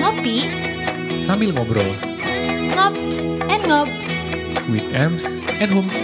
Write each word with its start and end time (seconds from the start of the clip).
Ngopi, 0.00 0.48
Sambil 1.16 1.52
ngobrol 1.54 1.92
ngops, 2.74 3.24
and 3.48 3.62
ngops. 3.64 4.06
with 4.68 4.84
Ems 4.92 5.24
and 5.60 5.70
Hums. 5.72 6.03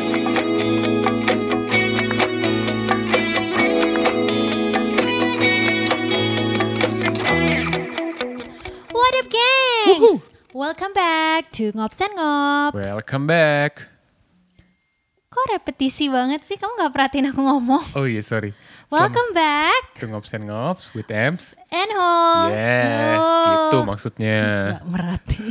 To 11.60 11.76
Ngops 11.76 12.00
and 12.00 12.16
Ngops. 12.16 12.88
Welcome 12.88 13.28
back. 13.28 13.84
Kok 15.28 15.44
repetisi 15.52 16.08
banget 16.08 16.40
sih? 16.48 16.56
Kamu 16.56 16.72
gak 16.80 16.88
perhatiin 16.96 17.28
aku 17.28 17.44
ngomong? 17.44 17.84
Oh 18.00 18.08
iya 18.08 18.24
sorry. 18.24 18.56
Welcome 18.88 19.36
back 19.36 19.92
to 20.00 20.08
Ngops 20.08 20.32
and 20.32 20.48
Ngops 20.48 20.96
with 20.96 21.12
Ems. 21.12 21.52
and 21.68 21.92
host. 21.92 22.56
Yes, 22.56 23.20
Oh. 23.20 23.44
gitu 23.44 23.78
maksudnya. 23.84 24.40
Gak 24.80 24.88
merhati. 24.88 25.44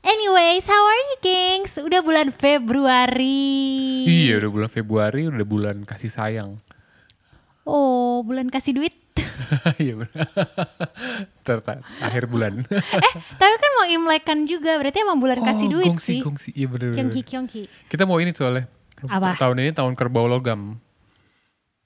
Anyways, 0.00 0.64
how 0.70 0.80
are 0.80 1.02
you, 1.10 1.16
gengs? 1.18 1.74
Udah 1.74 2.06
bulan 2.06 2.30
Februari. 2.30 4.06
Iya 4.06 4.46
udah 4.46 4.50
bulan 4.54 4.70
Februari, 4.70 5.26
udah 5.26 5.44
bulan 5.44 5.82
kasih 5.82 6.08
sayang. 6.08 6.62
Oh, 7.66 8.22
bulan 8.22 8.46
kasih 8.46 8.78
duit. 8.78 8.94
Iya 9.82 9.94
benar. 9.96 10.16
Akhir 12.06 12.24
bulan. 12.26 12.62
eh, 13.06 13.12
tapi 13.34 13.54
kan 13.56 13.70
mau 13.76 13.86
imlekan 13.86 14.38
juga. 14.44 14.76
Berarti 14.76 15.00
emang 15.00 15.18
bulan 15.18 15.40
kasih 15.40 15.66
Oh, 15.66 15.72
duit 15.78 15.88
gongsi, 15.88 16.06
sih. 16.06 16.20
Gongsi, 16.20 16.50
iya 16.54 16.66
bener, 16.66 16.92
Kyongki, 16.92 17.20
kyongki. 17.22 17.62
Kita 17.86 18.04
mau 18.04 18.18
ini 18.18 18.30
soalnya. 18.30 18.68
Apa? 19.02 19.34
Tahun 19.34 19.56
ini 19.56 19.72
tahun 19.72 19.94
kerbau 19.94 20.24
logam. 20.24 20.76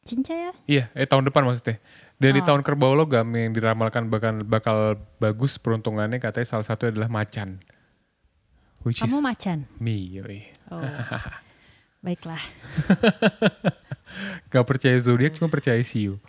Cinca 0.05 0.34
ya? 0.34 0.51
Iya, 0.67 0.84
eh 0.93 1.06
tahun 1.06 1.25
depan 1.27 1.47
maksudnya. 1.47 1.81
Dan 2.15 2.31
di 2.33 2.43
Oh. 2.43 2.47
tahun 2.47 2.61
kerbau 2.61 2.93
logam 2.93 3.25
yang 3.31 3.51
diramalkan 3.51 4.06
bakal 4.06 4.43
bakal 4.43 4.78
bagus 5.17 5.56
peruntungannya 5.56 6.21
katanya 6.21 6.45
salah 6.47 6.67
satu 6.67 6.87
adalah 6.87 7.09
macan. 7.09 7.62
Which 8.84 9.00
Kamu 9.00 9.19
is 9.19 9.25
macan. 9.25 9.59
me, 9.81 9.97
yoi. 9.97 10.45
Oh. 10.69 10.83
Baiklah. 12.05 12.43
Gak 14.53 14.65
percaya 14.65 14.93
zodiak 15.00 15.34
cuma 15.34 15.48
percaya 15.48 15.81
siu. 15.81 16.21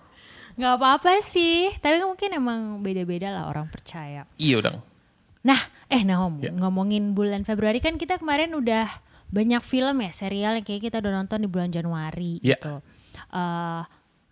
Gak 0.55 0.73
apa-apa 0.79 1.19
sih. 1.23 1.71
Tapi 1.77 1.99
mungkin 2.01 2.29
emang 2.31 2.59
beda-beda 2.79 3.29
lah 3.29 3.47
orang 3.47 3.67
percaya. 3.67 4.23
Iya 4.35 4.59
dong. 4.61 4.79
Nah, 5.43 5.59
eh 5.87 6.01
Nahom, 6.01 6.41
Ya. 6.41 6.49
ngomongin 6.49 7.13
bulan 7.13 7.43
Februari 7.43 7.77
kan 7.77 7.95
kita 7.95 8.17
kemarin 8.17 8.55
udah 8.55 8.89
banyak 9.29 9.61
film 9.61 10.01
ya, 10.01 10.09
serial 10.09 10.55
yang 10.55 10.65
kayak 10.65 10.81
kita 10.83 10.97
udah 10.97 11.11
nonton 11.13 11.43
di 11.43 11.49
bulan 11.49 11.69
Januari 11.69 12.39
Ya. 12.41 12.55
gitu. 12.57 12.81
Eh, 13.29 13.81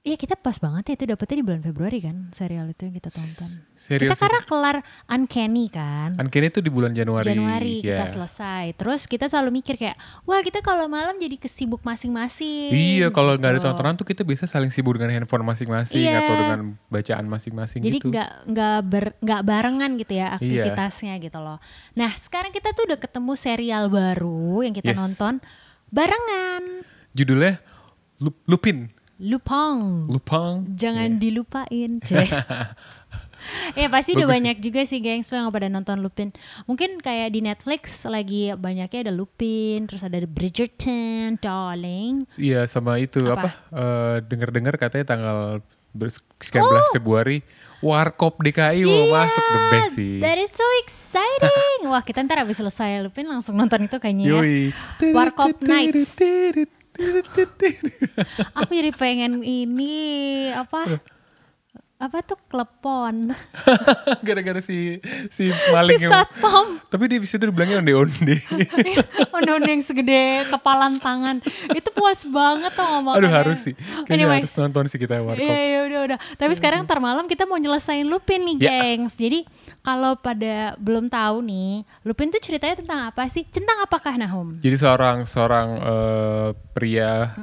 Iya 0.03 0.19
kita 0.19 0.35
pas 0.35 0.59
banget 0.59 0.83
ya 0.83 0.93
itu 0.99 1.05
dapetnya 1.07 1.39
di 1.39 1.45
bulan 1.47 1.63
Februari 1.63 2.03
kan 2.03 2.27
serial 2.35 2.67
itu 2.67 2.83
yang 2.83 2.91
kita 2.91 3.07
tonton. 3.07 3.63
Serial 3.71 4.11
kita 4.11 4.19
karena 4.19 4.39
kelar 4.43 4.75
Uncanny 5.07 5.71
kan. 5.71 6.19
Uncanny 6.19 6.51
itu 6.51 6.59
di 6.59 6.67
bulan 6.67 6.91
Januari. 6.91 7.23
Januari 7.23 7.79
kita 7.79 8.03
ya. 8.03 8.11
selesai. 8.11 8.75
Terus 8.75 9.07
kita 9.07 9.31
selalu 9.31 9.63
mikir 9.63 9.79
kayak, 9.79 9.95
wah 10.27 10.43
kita 10.43 10.59
kalau 10.59 10.91
malam 10.91 11.15
jadi 11.15 11.39
kesibuk 11.39 11.87
masing-masing. 11.87 12.75
Iya, 12.75 13.15
kalau 13.15 13.39
nggak 13.39 13.47
ada 13.47 13.59
gitu. 13.63 13.67
tontonan 13.71 13.95
tuh 13.95 14.03
kita 14.03 14.27
biasa 14.27 14.43
saling 14.43 14.75
sibuk 14.75 14.99
dengan 14.99 15.23
handphone 15.23 15.47
masing-masing 15.47 16.03
Iya. 16.03 16.19
atau 16.19 16.35
dengan 16.35 16.59
bacaan 16.91 17.23
masing-masing 17.23 17.79
Jadi 17.79 17.97
gitu. 17.97 18.11
nggak 18.11 18.29
nggak 18.51 18.77
ber- 18.83 19.15
nggak 19.23 19.41
barengan 19.47 19.91
gitu 19.95 20.13
ya 20.19 20.35
aktivitasnya 20.35 21.15
gitu 21.23 21.39
loh. 21.39 21.63
Nah 21.95 22.11
sekarang 22.19 22.51
kita 22.51 22.75
tuh 22.75 22.91
udah 22.91 22.99
ketemu 22.99 23.39
serial 23.39 23.87
baru 23.87 24.67
yang 24.67 24.75
kita 24.75 24.91
Yes. 24.91 24.99
nonton 24.99 25.39
barengan. 25.87 26.83
Judulnya 27.15 27.63
Lup- 28.19 28.43
Lupin. 28.51 28.91
Lupang. 29.23 30.03
Lupang. 30.11 30.67
Jangan 30.75 31.15
dilupain, 31.15 32.03
cek. 32.03 32.27
ya 33.79 33.87
pasti 33.87 34.15
udah 34.15 34.27
Bagus 34.27 34.35
banyak 34.39 34.57
juga 34.59 34.81
sih 34.83 34.99
gengs 34.99 35.31
tuh 35.31 35.39
yang 35.39 35.47
pada 35.47 35.71
nonton 35.71 36.03
Lupin. 36.03 36.35
Mungkin 36.67 36.99
kayak 36.99 37.31
di 37.31 37.39
Netflix 37.39 38.03
lagi 38.03 38.51
banyaknya 38.51 39.09
ada 39.09 39.13
Lupin, 39.15 39.87
terus 39.87 40.03
ada 40.03 40.19
Bridgerton, 40.27 41.39
Darling. 41.39 42.27
Iya 42.35 42.67
sama 42.67 42.99
itu 42.99 43.23
Apa? 43.31 43.47
apa? 43.47 43.49
eh, 43.71 44.15
dengar-dengar 44.27 44.75
katanya 44.75 45.05
tanggal 45.07 45.37
sekian 46.41 46.65
belas 46.65 46.89
Februari 46.89 47.45
Warkop 47.83 48.41
DKI 48.41 48.87
mau 48.87 49.07
masuk 49.11 49.43
the 49.43 49.59
best 49.69 49.91
sih. 49.99 50.01
Oh! 50.01 50.11
Iya, 50.17 50.23
That 50.23 50.37
is 50.39 50.51
so 50.55 50.67
exciting. 50.87 51.79
Wah 51.91 52.03
kita 52.03 52.23
ntar 52.23 52.43
abis 52.43 52.63
selesai 52.63 53.03
Lupin 53.03 53.27
langsung 53.27 53.59
nonton 53.59 53.87
itu 53.87 53.99
kayaknya 53.99 54.25
ya. 54.31 54.39
Warkop 55.11 55.59
Nights. 55.63 56.15
Aku 58.55 58.69
jadi 58.69 58.91
pengen 58.91 59.41
ini 59.41 59.93
apa? 60.53 61.01
Apa 61.95 62.19
tuh 62.19 62.35
klepon? 62.51 63.31
Gara-gara 64.27 64.59
si 64.59 64.99
si 65.31 65.47
si 65.47 65.71
maling 65.71 66.03
yang 66.03 66.11
satpam. 66.11 66.83
Tapi 66.91 67.03
dia 67.07 67.15
bisa 67.15 67.39
tuh 67.39 67.47
dibilangnya 67.47 67.79
onde-onde. 67.79 68.43
Ondon 69.31 69.63
yang 69.71 69.79
segede 69.79 70.43
kepalan 70.51 70.99
tangan. 70.99 71.39
Itu 71.71 71.95
puas 71.95 72.27
banget 72.27 72.75
tuh 72.75 72.83
ngomongnya. 72.83 73.23
Aduh 73.23 73.31
harus 73.31 73.59
sih. 73.63 73.73
Kayaknya 74.03 74.19
Anyways. 74.19 74.41
harus 74.43 74.55
nonton 74.59 74.83
sih 74.91 74.99
kita 74.99 75.23
Warkop. 75.23 75.47
Iya, 75.47 75.59
iya, 75.63 75.79
udah, 75.87 75.99
udah. 76.11 76.17
Tapi 76.35 76.53
sekarang 76.53 76.83
ntar 76.83 76.99
malam 76.99 77.23
kita 77.23 77.47
mau 77.47 77.55
nyelesain 77.55 78.03
Lupin 78.03 78.51
nih, 78.51 78.55
Ya. 78.59 78.83
gengs. 78.83 79.15
Jadi 79.15 79.47
kalau 79.83 80.15
pada 80.15 80.79
belum 80.79 81.11
tahu 81.11 81.43
nih, 81.43 81.83
Lupin 82.07 82.31
tuh 82.31 82.39
ceritanya 82.39 82.79
tentang 82.79 82.99
apa 83.11 83.27
sih? 83.27 83.43
Tentang 83.43 83.83
apakah 83.83 84.15
Nahum? 84.15 84.55
Jadi 84.63 84.75
seorang 84.79 85.27
seorang 85.27 85.67
eh, 85.75 86.49
pria 86.71 87.35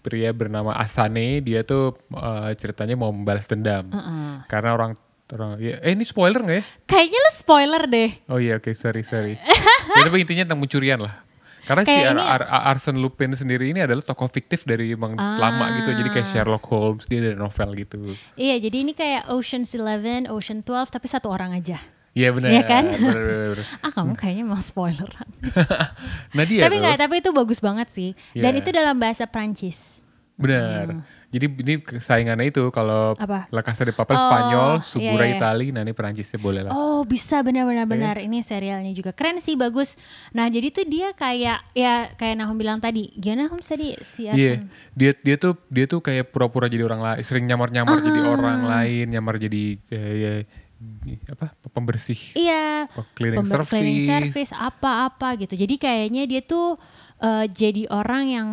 pria 0.00 0.30
bernama 0.30 0.78
Asane 0.78 1.42
dia 1.42 1.66
tuh 1.66 1.98
eh, 2.14 2.54
ceritanya 2.54 2.94
mau 2.94 3.10
membalas 3.10 3.50
dendam 3.50 3.90
Heeh. 3.90 4.46
karena 4.46 4.70
orang 4.78 4.92
orang 5.30 5.62
ya, 5.62 5.78
eh 5.82 5.94
ini 5.94 6.02
spoiler 6.06 6.42
nggak 6.42 6.58
ya? 6.58 6.64
Kayaknya 6.90 7.18
lu 7.22 7.30
spoiler 7.34 7.82
deh. 7.86 8.10
Oh 8.30 8.38
iya 8.42 8.58
oke 8.58 8.70
sorry 8.74 9.02
sorry. 9.06 9.38
ya, 9.98 10.02
tapi 10.06 10.22
intinya 10.22 10.46
tentang 10.46 10.62
pencurian 10.62 10.98
lah. 11.02 11.22
Karena 11.70 11.86
si 11.86 11.94
Kayak 11.94 12.02
Ar- 12.04 12.10
ini- 12.12 12.26
Ar- 12.26 12.48
Ar- 12.50 12.64
Arsene 12.68 12.98
Lupin 12.98 13.30
sendiri 13.30 13.70
ini 13.70 13.78
adalah 13.78 14.02
tokoh 14.02 14.26
fiktif 14.26 14.66
dari 14.66 14.90
emang 14.90 15.14
Ah. 15.14 15.38
lama 15.38 15.70
gitu. 15.78 15.94
Jadi 15.94 16.08
kayak 16.10 16.26
Sherlock 16.26 16.66
Holmes 16.66 17.06
dia 17.06 17.22
ada 17.22 17.38
novel 17.38 17.78
gitu. 17.78 18.10
Iya, 18.34 18.58
jadi 18.58 18.76
ini 18.80 18.92
kayak 18.92 19.30
Ocean's 19.30 19.70
Eleven, 19.70 20.26
Ocean 20.26 20.60
12, 20.60 20.90
tapi 20.90 21.06
satu 21.06 21.30
orang 21.30 21.54
aja. 21.54 21.78
Iya 22.10 22.34
benar. 22.34 22.50
Iya 22.50 22.62
kan? 22.64 22.84
benar, 22.90 23.14
benar, 23.14 23.48
benar. 23.54 23.66
Ah, 23.86 23.90
kamu 23.92 24.12
kayaknya 24.12 24.44
mau 24.44 24.58
spoileran. 24.58 25.30
Nah 26.34 26.44
dia 26.44 26.66
tapi 26.66 26.76
enggak, 26.76 26.98
tapi 26.98 27.14
itu 27.18 27.30
bagus 27.30 27.62
banget 27.62 27.86
sih. 27.88 28.10
Dan 28.32 28.50
Iya. 28.50 28.60
itu 28.60 28.68
dalam 28.70 28.98
bahasa 28.98 29.24
Prancis. 29.24 30.02
benar. 30.34 31.06
Jadi 31.30 31.46
ini 31.46 31.74
saingannya 31.94 32.42
itu 32.44 32.58
kalau? 32.68 33.14
La 33.48 33.62
Casa 33.62 33.82
de 33.82 33.90
Papel 33.90 34.12
Oh, 34.12 34.20
Spanyol, 34.20 34.70
iya, 34.72 34.82
Subura 34.82 35.24
iya. 35.24 35.38
Itali, 35.38 35.70
nah 35.70 35.80
ini 35.80 35.90
Perancisnya 35.90 36.36
boleh 36.36 36.62
lah. 36.62 36.72
Oh 36.72 37.02
bisa 37.02 37.38
benar-benar 37.40 37.86
benar 37.86 38.18
ini 38.18 38.40
serialnya 38.40 38.90
juga 38.90 39.10
keren 39.10 39.38
sih 39.38 39.54
bagus. 39.54 39.94
Nah 40.30 40.46
jadi 40.46 40.68
tuh 40.68 40.84
dia 40.84 41.10
kayak 41.12 41.62
ya 41.72 41.94
kayak 42.12 42.34
Nahum 42.34 42.54
bilang 42.54 42.76
tadi, 42.76 43.14
gimana 43.14 43.46
Nahum 43.46 43.58
tadi 43.58 43.94
si 44.08 44.26
Iya, 44.26 44.58
Arsene? 44.58 44.66
dia 44.92 45.10
dia 45.16 45.36
tuh 45.36 45.54
dia 45.66 45.86
tuh 45.86 46.00
kayak 46.00 46.28
pura-pura 46.28 46.66
jadi 46.66 46.82
orang 46.82 46.98
lain, 47.00 47.22
sering 47.22 47.46
nyamar-nyamar 47.46 47.94
jadi 47.96 48.20
Ah. 48.20 48.30
orang 48.32 48.60
lain, 48.64 49.04
nyamar 49.08 49.34
jadi 49.36 49.62
eh, 49.86 50.14
ya, 50.18 50.32
apa 51.30 51.46
pembersih, 51.68 52.34
Iya. 52.34 52.90
Cleaning 53.12 53.38
pember- 53.38 53.62
service. 53.62 53.70
cleaning 53.70 54.02
service 54.02 54.50
apa-apa 54.50 55.38
gitu. 55.38 55.54
Jadi 55.54 55.74
kayaknya 55.76 56.26
dia 56.26 56.42
tuh 56.42 56.74
eh, 57.18 57.46
jadi 57.46 57.86
orang 57.86 58.24
yang 58.26 58.48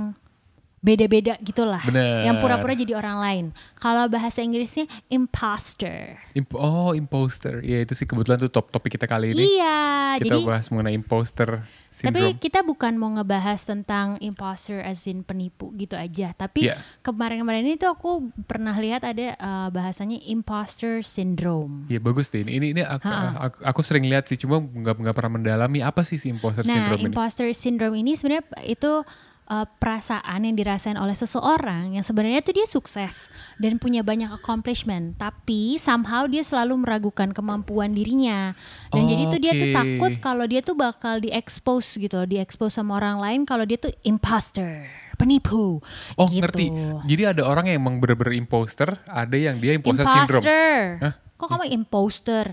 beda-beda 0.78 1.34
gitulah. 1.42 1.82
Bener. 1.84 2.24
Yang 2.24 2.36
pura-pura 2.38 2.74
jadi 2.74 2.94
orang 2.94 3.18
lain. 3.18 3.46
Kalau 3.76 4.06
bahasa 4.08 4.40
Inggrisnya 4.40 4.86
imposter. 5.10 6.22
Imp- 6.31 6.54
oh 6.54 6.94
imposter, 6.94 7.60
ya 7.62 7.81
itu 7.81 7.94
sih 7.94 8.06
kebetulan 8.06 8.38
tuh 8.40 8.51
top 8.51 8.69
topik 8.69 8.94
kita 8.94 9.06
kali 9.06 9.34
ini. 9.34 9.42
Iya, 9.57 9.78
kita 10.18 10.34
jadi 10.34 10.46
bahas 10.46 10.69
mengenai 10.69 10.94
imposter 10.94 11.66
Tapi 11.90 12.13
syndrome. 12.30 12.38
kita 12.38 12.60
bukan 12.62 12.94
mau 12.94 13.10
ngebahas 13.10 13.57
tentang 13.60 14.18
imposter 14.19 14.80
as 14.80 15.01
in 15.06 15.22
penipu 15.22 15.74
gitu 15.74 15.94
aja. 15.94 16.30
Tapi 16.31 16.69
Iya. 16.69 16.78
kemarin-kemarin 17.01 17.66
ini 17.66 17.75
tuh 17.75 17.90
aku 17.90 18.12
pernah 18.44 18.74
lihat 18.74 19.01
ada 19.01 19.34
uh, 19.36 19.69
bahasanya 19.69 20.22
imposter 20.24 21.01
syndrome. 21.01 21.86
Iya 21.88 21.98
bagus 21.98 22.30
deh. 22.30 22.46
Ini 22.46 22.51
ini, 22.54 22.68
ini 22.72 22.81
aku, 22.81 23.10
aku, 23.10 23.57
aku 23.66 23.80
sering 23.81 24.06
lihat 24.06 24.25
sih, 24.25 24.38
cuma 24.38 24.62
nggak 24.62 24.94
nggak 24.96 25.16
pernah 25.16 25.31
mendalami 25.34 25.81
apa 25.81 26.06
sih 26.06 26.18
si 26.18 26.30
imposter 26.30 26.62
Nah, 26.62 26.69
syndrome 26.72 27.01
ini. 27.01 27.06
imposter 27.10 27.48
syndrome 27.51 27.98
ini 27.98 28.13
sebenarnya 28.13 28.46
itu 28.63 29.01
uh, 29.48 29.66
perasaan 29.80 30.44
yang 30.44 30.56
dirasain 30.56 31.00
oleh 31.00 31.16
seseorang 31.16 31.96
yang 31.96 32.06
sebenarnya 32.06 32.44
tuh 32.44 32.54
dia 32.56 32.68
sukses 32.68 33.32
dan 33.58 33.80
punya 33.80 34.04
banyak 34.04 34.30
accomplishment, 34.30 35.16
tapi 35.18 35.80
somehow 35.80 36.28
dia 36.28 36.44
selalu 36.44 36.84
meragukan 36.84 37.32
kemampuan 37.32 37.96
dirinya. 37.96 38.54
Dan 38.92 39.08
jadi 39.08 39.24
tuh 39.32 39.40
dia 39.42 39.54
tuh 39.56 39.70
takut 39.74 40.12
kalau 40.20 40.46
dia 40.46 40.62
tuh 40.62 40.76
bakal 40.76 41.24
diekspos 41.24 41.98
gitu, 41.98 42.24
loh, 42.24 42.28
diekspos 42.28 42.76
sama 42.76 43.00
orang 43.00 43.18
lain 43.18 43.40
kalau 43.48 43.64
dia 43.64 43.80
tuh 43.80 43.92
imposter, 44.04 44.86
penipu. 45.16 45.80
Oh 46.20 46.28
gitu. 46.28 46.44
ngerti. 46.44 46.68
Jadi 47.08 47.24
ada 47.24 47.42
orang 47.48 47.72
yang 47.72 47.82
emang 47.82 48.04
bener-bener 48.04 48.38
imposter, 48.38 49.00
ada 49.08 49.38
yang 49.40 49.58
dia 49.58 49.74
imposter 49.74 50.06
syndrome. 50.06 50.44
Imposter. 50.44 50.78
Hah? 51.02 51.14
Kok 51.38 51.48
kamu 51.48 51.66
imposter? 51.74 52.46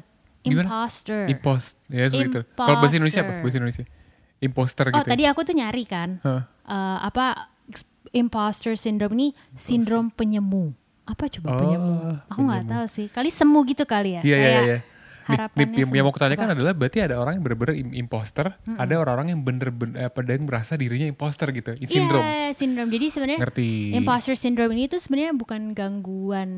Gimana? 0.44 0.68
Imposter. 0.68 1.24
Impost, 1.32 1.80
ya 1.88 2.04
itu. 2.12 2.40
Kalau 2.52 2.76
bahasa 2.80 2.94
Indonesia 3.00 3.20
apa? 3.24 3.40
Imposter. 3.40 3.44
Bahasa 3.44 3.58
Indonesia. 3.60 3.84
Imposter 4.44 4.86
Oh 4.86 4.94
gitu. 4.94 5.08
tadi 5.08 5.24
aku 5.24 5.40
tuh 5.40 5.52
nyari 5.52 5.84
kan 5.84 6.20
Hah. 6.20 6.44
eh, 6.44 6.98
apa 7.02 7.48
imposter 8.12 8.76
syndrome 8.76 9.14
ini 9.14 9.28
sindrom 9.56 10.06
penyemu. 10.06 10.70
Apa 11.04 11.26
coba 11.28 11.48
Oh, 11.50 11.58
penyemu? 11.58 11.94
Aku 12.28 12.40
nggak 12.40 12.64
tahu 12.64 12.84
sih. 12.86 13.06
Kali 13.08 13.28
semu 13.28 13.58
gitu 13.64 13.84
kali 13.84 14.16
ya. 14.16 14.22
Iya 14.22 14.36
iya 14.36 14.50
iya. 14.62 14.78
Nih, 15.24 15.40
Harapannya 15.40 15.80
yang, 15.80 16.04
mau 16.04 16.12
kutanyakan 16.12 16.52
adalah 16.52 16.72
berarti 16.72 17.00
ada 17.00 17.16
orang 17.16 17.40
yang 17.40 17.42
bener-bener 17.42 17.74
im- 17.74 17.96
imposter, 17.98 18.60
ada 18.70 18.94
orang-orang 18.94 19.32
yang 19.32 19.40
bener-bener 19.40 20.04
apa 20.04 20.20
yang 20.20 20.44
merasa 20.44 20.76
dirinya 20.76 21.08
imposter 21.08 21.48
gitu, 21.50 21.72
sindrom. 21.82 22.20
Iya, 22.20 22.52
sindrom. 22.52 22.92
Jadi 22.92 23.06
sebenarnya 23.08 23.40
Ngerti. 23.40 23.96
imposter 23.96 24.36
syndrome 24.36 24.72
ini 24.72 24.84
tuh 24.86 25.00
sebenarnya 25.00 25.32
bukan 25.32 25.72
gangguan 25.72 26.50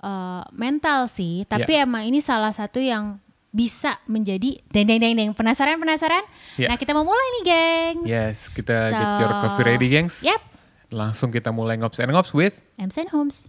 eh, 0.00 0.44
mental 0.50 1.04
sih, 1.06 1.44
tapi 1.44 1.76
Iya. 1.76 1.84
emang 1.84 2.02
ini 2.02 2.24
salah 2.24 2.48
satu 2.50 2.80
yang 2.80 3.20
bisa 3.50 3.98
menjadi 4.06 4.62
deng 4.70 4.86
deng 4.86 4.98
deng 4.98 5.14
deng 5.14 5.30
penasaran 5.34 5.76
penasaran. 5.76 6.22
Iya. 6.54 6.70
Nah 6.70 6.76
kita 6.78 6.94
mau 6.94 7.02
mulai 7.02 7.26
nih, 7.32 7.42
gengs. 7.44 8.06
Yes, 8.06 8.36
kita 8.48 8.76
get 8.88 9.06
So, 9.06 9.20
your 9.20 9.32
coffee 9.42 9.66
ready, 9.66 9.86
gengs. 9.90 10.22
Yep. 10.22 10.40
Langsung 10.90 11.30
kita 11.30 11.50
mulai 11.50 11.78
ngops 11.78 11.98
and 11.98 12.10
ngops 12.10 12.30
with 12.30 12.58
Ems 12.74 12.94
and 12.94 13.10
Homes. 13.10 13.46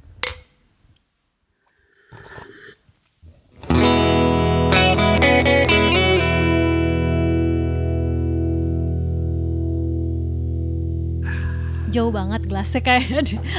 Jauh 11.91 12.07
banget 12.07 12.47
gelasnya 12.47 12.79
kayak 12.79 13.03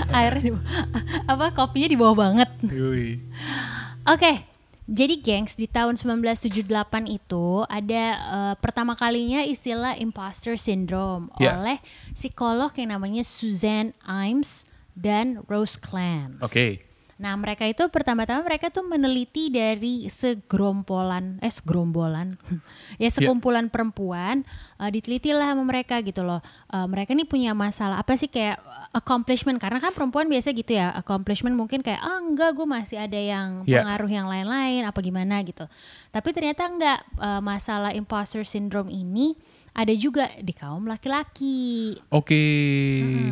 bawah- 0.09 0.57
apa 1.33 1.53
kopinya 1.53 1.85
di 1.85 1.99
bawah 2.01 2.17
banget. 2.17 2.49
Oke, 4.09 4.33
jadi 4.85 5.15
gengs 5.19 5.55
di 5.55 5.67
tahun 5.67 5.95
1978 5.95 6.67
itu 7.07 7.47
ada 7.67 8.05
eh, 8.19 8.55
pertama 8.59 8.95
kalinya 8.95 9.43
istilah 9.43 9.95
imposter 9.97 10.59
syndrome 10.59 11.31
Ya. 11.39 11.57
oleh 11.57 11.79
psikolog 12.13 12.71
yang 12.75 12.95
namanya 12.95 13.23
Suzanne 13.23 13.95
Imes 14.03 14.67
dan 14.93 15.41
Rose 15.49 15.81
Clance. 15.81 16.43
Oke. 16.45 16.92
Nah 17.23 17.39
mereka 17.39 17.63
itu 17.63 17.87
pertama-tama 17.87 18.43
mereka 18.43 18.67
tuh 18.67 18.83
meneliti 18.83 19.47
dari 19.47 20.11
segerombolan, 20.11 21.39
eh 21.39 21.55
segerombolan, 21.55 22.35
ya 23.03 23.07
sekumpulan 23.07 23.71
perempuan, 23.71 24.43
uh, 24.77 24.91
diteliti 24.91 25.31
lah 25.31 25.55
sama 25.55 25.63
mereka 25.63 26.03
gitu 26.03 26.27
loh. 26.27 26.43
Uh, 26.67 26.91
mereka 26.91 27.15
ini 27.15 27.23
punya 27.23 27.55
masalah 27.55 28.03
apa 28.03 28.19
sih 28.19 28.27
kayak 28.27 28.59
accomplishment 28.91 29.63
karena 29.63 29.79
kan 29.79 29.95
perempuan 29.95 30.27
biasa 30.27 30.51
gitu 30.51 30.75
ya 30.75 30.91
accomplishment 30.99 31.55
mungkin 31.55 31.79
kayak 31.81 32.03
ah 32.03 32.19
enggak 32.19 32.59
gue 32.59 32.67
masih 32.67 32.99
ada 32.99 33.17
yang 33.17 33.63
Ya. 33.63 33.87
pengaruh 33.87 34.11
yang 34.11 34.27
lain-lain 34.27 34.83
apa 34.83 34.99
gimana 34.99 35.39
gitu. 35.47 35.71
Tapi 36.11 36.29
ternyata 36.35 36.67
enggak 36.67 36.99
uh, 37.23 37.39
masalah 37.39 37.95
imposter 37.95 38.43
syndrome 38.43 38.91
ini 38.91 39.39
ada 39.73 39.93
juga 39.97 40.29
di 40.37 40.53
kaum 40.53 40.85
laki-laki. 40.85 41.97
Oke, 42.13 42.45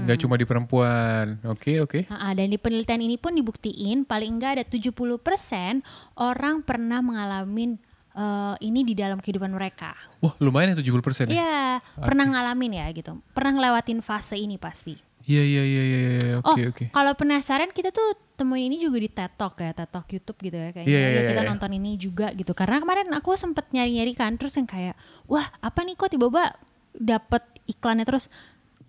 nggak 0.04 0.18
cuma 0.24 0.40
di 0.40 0.48
perempuan. 0.48 1.36
Oke, 1.44 1.80
oke. 1.84 2.08
Nah, 2.08 2.32
dan 2.32 2.48
di 2.48 2.56
penelitian 2.56 3.04
ini 3.04 3.20
pun 3.20 3.36
dibuktiin 3.36 4.08
paling 4.08 4.40
enggak 4.40 4.60
ada 4.60 4.64
70% 4.64 5.84
orang 6.16 6.64
pernah 6.64 7.04
mengalami 7.04 7.76
eh, 8.16 8.54
ini 8.64 8.80
di 8.88 8.96
dalam 8.96 9.20
kehidupan 9.20 9.52
mereka. 9.52 9.92
Wah, 10.24 10.32
lumayan 10.40 10.72
ya 10.72 10.80
70% 10.80 11.28
ya? 11.28 11.36
Iya, 11.36 11.64
pernah 12.00 12.24
ngalamin 12.24 12.80
ya 12.80 12.86
gitu. 12.96 13.20
Pernah 13.36 13.52
ngelewatin 13.60 14.00
fase 14.00 14.40
ini 14.40 14.56
pasti. 14.56 15.09
Iya, 15.22 15.42
iya, 15.42 15.62
iya, 15.62 15.82
iya, 15.82 15.98
iya. 16.16 16.34
Oh, 16.40 16.52
Oke, 16.52 16.62
oke. 16.66 16.84
kalau 16.90 17.12
penasaran 17.12 17.68
kita 17.68 17.90
tuh 17.90 18.02
temuin 18.34 18.66
ini 18.66 18.76
juga 18.76 18.96
di 18.96 19.06
TED 19.06 19.32
Talk 19.34 19.56
ya, 19.56 19.70
TED 19.70 19.88
Talk 19.88 20.06
YouTube 20.08 20.38
gitu 20.40 20.56
ya 20.56 20.70
kayaknya. 20.70 20.88
Iya, 20.88 20.98
Ya, 20.98 21.08
iya, 21.10 21.22
kita 21.28 21.42
iya. 21.44 21.48
nonton 21.48 21.70
ini 21.70 21.90
juga 21.94 22.32
gitu. 22.32 22.52
Karena 22.52 22.76
kemarin 22.78 23.12
aku 23.12 23.34
sempet 23.34 23.68
nyari-nyari 23.68 24.12
kan, 24.12 24.34
terus 24.34 24.54
yang 24.54 24.64
kayak, 24.64 24.96
wah 25.26 25.52
apa 25.60 25.80
nih 25.82 25.94
kok 25.94 26.08
tiba-tiba 26.08 26.56
dapet 26.92 27.42
iklannya 27.66 28.02
terus. 28.02 28.32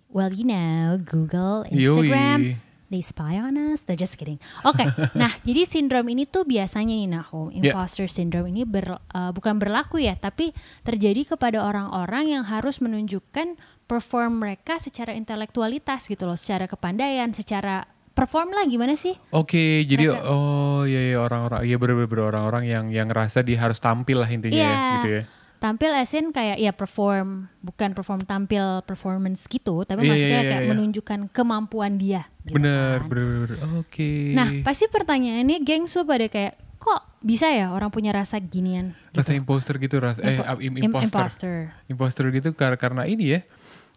Well, 0.08 0.28
you 0.28 0.44
know, 0.44 0.96
Google, 0.98 1.64
Instagram, 1.66 2.52
Yoi. 2.52 2.60
they 2.88 3.00
spy 3.00 3.36
on 3.38 3.56
us. 3.56 3.80
No, 3.84 3.92
just 3.92 4.16
kidding. 4.16 4.36
Oke, 4.60 4.84
nah 5.16 5.32
jadi 5.40 5.64
sindrom 5.64 6.04
ini 6.06 6.24
tuh 6.24 6.44
biasanya 6.44 6.92
nih 6.92 7.08
Nahum, 7.08 7.48
Yeah. 7.50 7.72
imposter 7.72 8.08
syndrome 8.08 8.48
ini 8.48 8.64
ber- 8.64 9.00
uh, 9.08 9.32
bukan 9.32 9.56
berlaku 9.56 10.00
ya, 10.00 10.12
tapi 10.14 10.52
terjadi 10.80 11.24
kepada 11.26 11.60
orang-orang 11.60 12.28
yang 12.30 12.44
harus 12.44 12.76
menunjukkan 12.78 13.56
perform 13.84 14.40
mereka 14.40 14.76
secara 14.76 15.12
intelektualitas 15.12 16.04
gitu 16.04 16.24
loh, 16.24 16.34
secara 16.34 16.64
kepandaian, 16.64 17.28
secara 17.30 17.84
perform 18.10 18.50
lah 18.50 18.64
gimana 18.64 18.92
sih? 18.92 19.16
Oke, 19.30 19.82
jadi 19.82 20.12
Mereka- 20.12 20.26
oh 20.26 20.82
iya 20.84 21.00
iya 21.06 21.18
orang-orang 21.18 21.60
iya 21.62 21.76
bener-bener 21.76 22.24
orang-orang 22.24 22.64
yang 22.64 22.84
yang 22.88 23.06
ngerasa 23.06 23.40
dia 23.40 23.56
harus 23.58 23.78
tampil 23.78 24.20
lah 24.20 24.28
intinya 24.28 24.52
ya, 24.54 24.68
Iya. 24.68 24.92
gitu 24.96 25.08
ya. 25.10 25.24
Tampil 25.58 25.94
asin 25.94 26.34
kayak 26.34 26.58
ya 26.58 26.74
perform, 26.74 27.46
bukan 27.62 27.94
perform 27.94 28.26
tampil 28.26 28.82
performance 28.82 29.46
gitu, 29.46 29.86
tapi 29.86 30.02
Iya, 30.02 30.10
maksudnya 30.10 30.42
iya, 30.42 30.50
kayak 30.50 30.62
iya. 30.62 30.70
menunjukkan 30.74 31.20
kemampuan 31.30 31.94
dia. 31.96 32.26
gitu 32.42 32.58
Bener, 32.58 32.98
kan. 32.98 33.06
bener, 33.06 33.26
bener. 33.46 33.50
Oke. 33.78 34.34
Nah, 34.34 34.50
pasti 34.60 34.90
pertanyaannya 34.90 35.62
geng 35.62 35.86
lu 35.86 36.02
pada 36.02 36.26
kayak 36.26 36.58
kok 36.76 36.98
bisa 37.22 37.46
ya 37.46 37.70
orang 37.70 37.94
punya 37.94 38.10
rasa 38.10 38.42
ginian? 38.42 38.98
rasa 39.14 39.30
imposter 39.32 39.78
gitu, 39.78 40.02
rasa 40.02 40.18
eh 40.20 40.34
Impo- 40.34 40.58
im- 40.58 40.74
im- 40.74 40.84
imposter. 40.90 41.06
imposter. 41.22 41.56
Imposter 41.86 42.24
gitu 42.34 42.50
kar- 42.52 42.74
karena 42.74 43.06
ini 43.06 43.38
ya. 43.38 43.40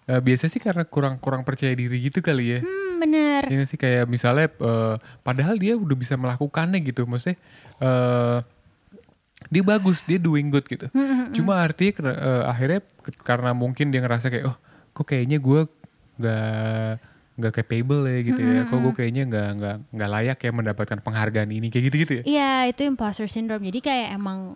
Eh, 0.05 0.21
biasa 0.21 0.45
sih 0.49 0.61
karena 0.61 0.85
kurang 0.85 1.17
kurang 1.17 1.41
percaya 1.41 1.73
diri 1.73 1.97
gitu 1.99 2.21
kali 2.21 2.57
ya. 2.57 2.59
Hmm, 2.61 3.01
bener. 3.01 3.41
Ini 3.49 3.63
sih 3.65 3.77
kayak 3.77 4.05
misalnya 4.09 4.47
eh, 4.49 4.95
padahal 5.25 5.57
dia 5.57 5.73
udah 5.77 5.97
bisa 5.97 6.15
melakukannya 6.15 6.79
gitu, 6.85 7.05
maksudnya 7.09 7.37
eh 7.81 8.39
dia 9.51 9.61
bagus, 9.61 10.01
dia 10.07 10.17
doing 10.17 10.49
good 10.49 10.65
gitu. 10.65 10.87
Hmm, 10.89 11.29
Cuma 11.35 11.61
artinya 11.61 12.11
eh, 12.13 12.43
akhirnya 12.49 12.79
karena 13.21 13.51
mungkin 13.53 13.91
dia 13.93 14.01
ngerasa 14.01 14.31
kayak 14.31 14.45
oh 14.49 14.57
kok 14.95 15.05
kayaknya 15.05 15.37
gue 15.43 15.67
nggak 16.15 16.91
nggak 17.35 17.51
capable 17.51 18.07
ya 18.07 18.19
gitu 18.23 18.39
ya, 18.39 18.63
kok 18.63 18.79
gue 18.79 18.93
kayaknya 18.95 19.23
nggak 19.27 19.49
nggak 19.59 19.75
nggak 19.91 20.09
layak 20.15 20.37
ya 20.39 20.51
mendapatkan 20.55 20.99
penghargaan 21.03 21.51
ini 21.51 21.67
kayak 21.67 21.83
gitu 21.91 21.95
gitu 22.07 22.13
ya. 22.15 22.23
Iya, 22.23 22.51
itu 22.71 22.81
imposter 22.87 23.27
syndrome. 23.27 23.67
Jadi 23.67 23.83
kayak 23.83 24.15
emang 24.15 24.55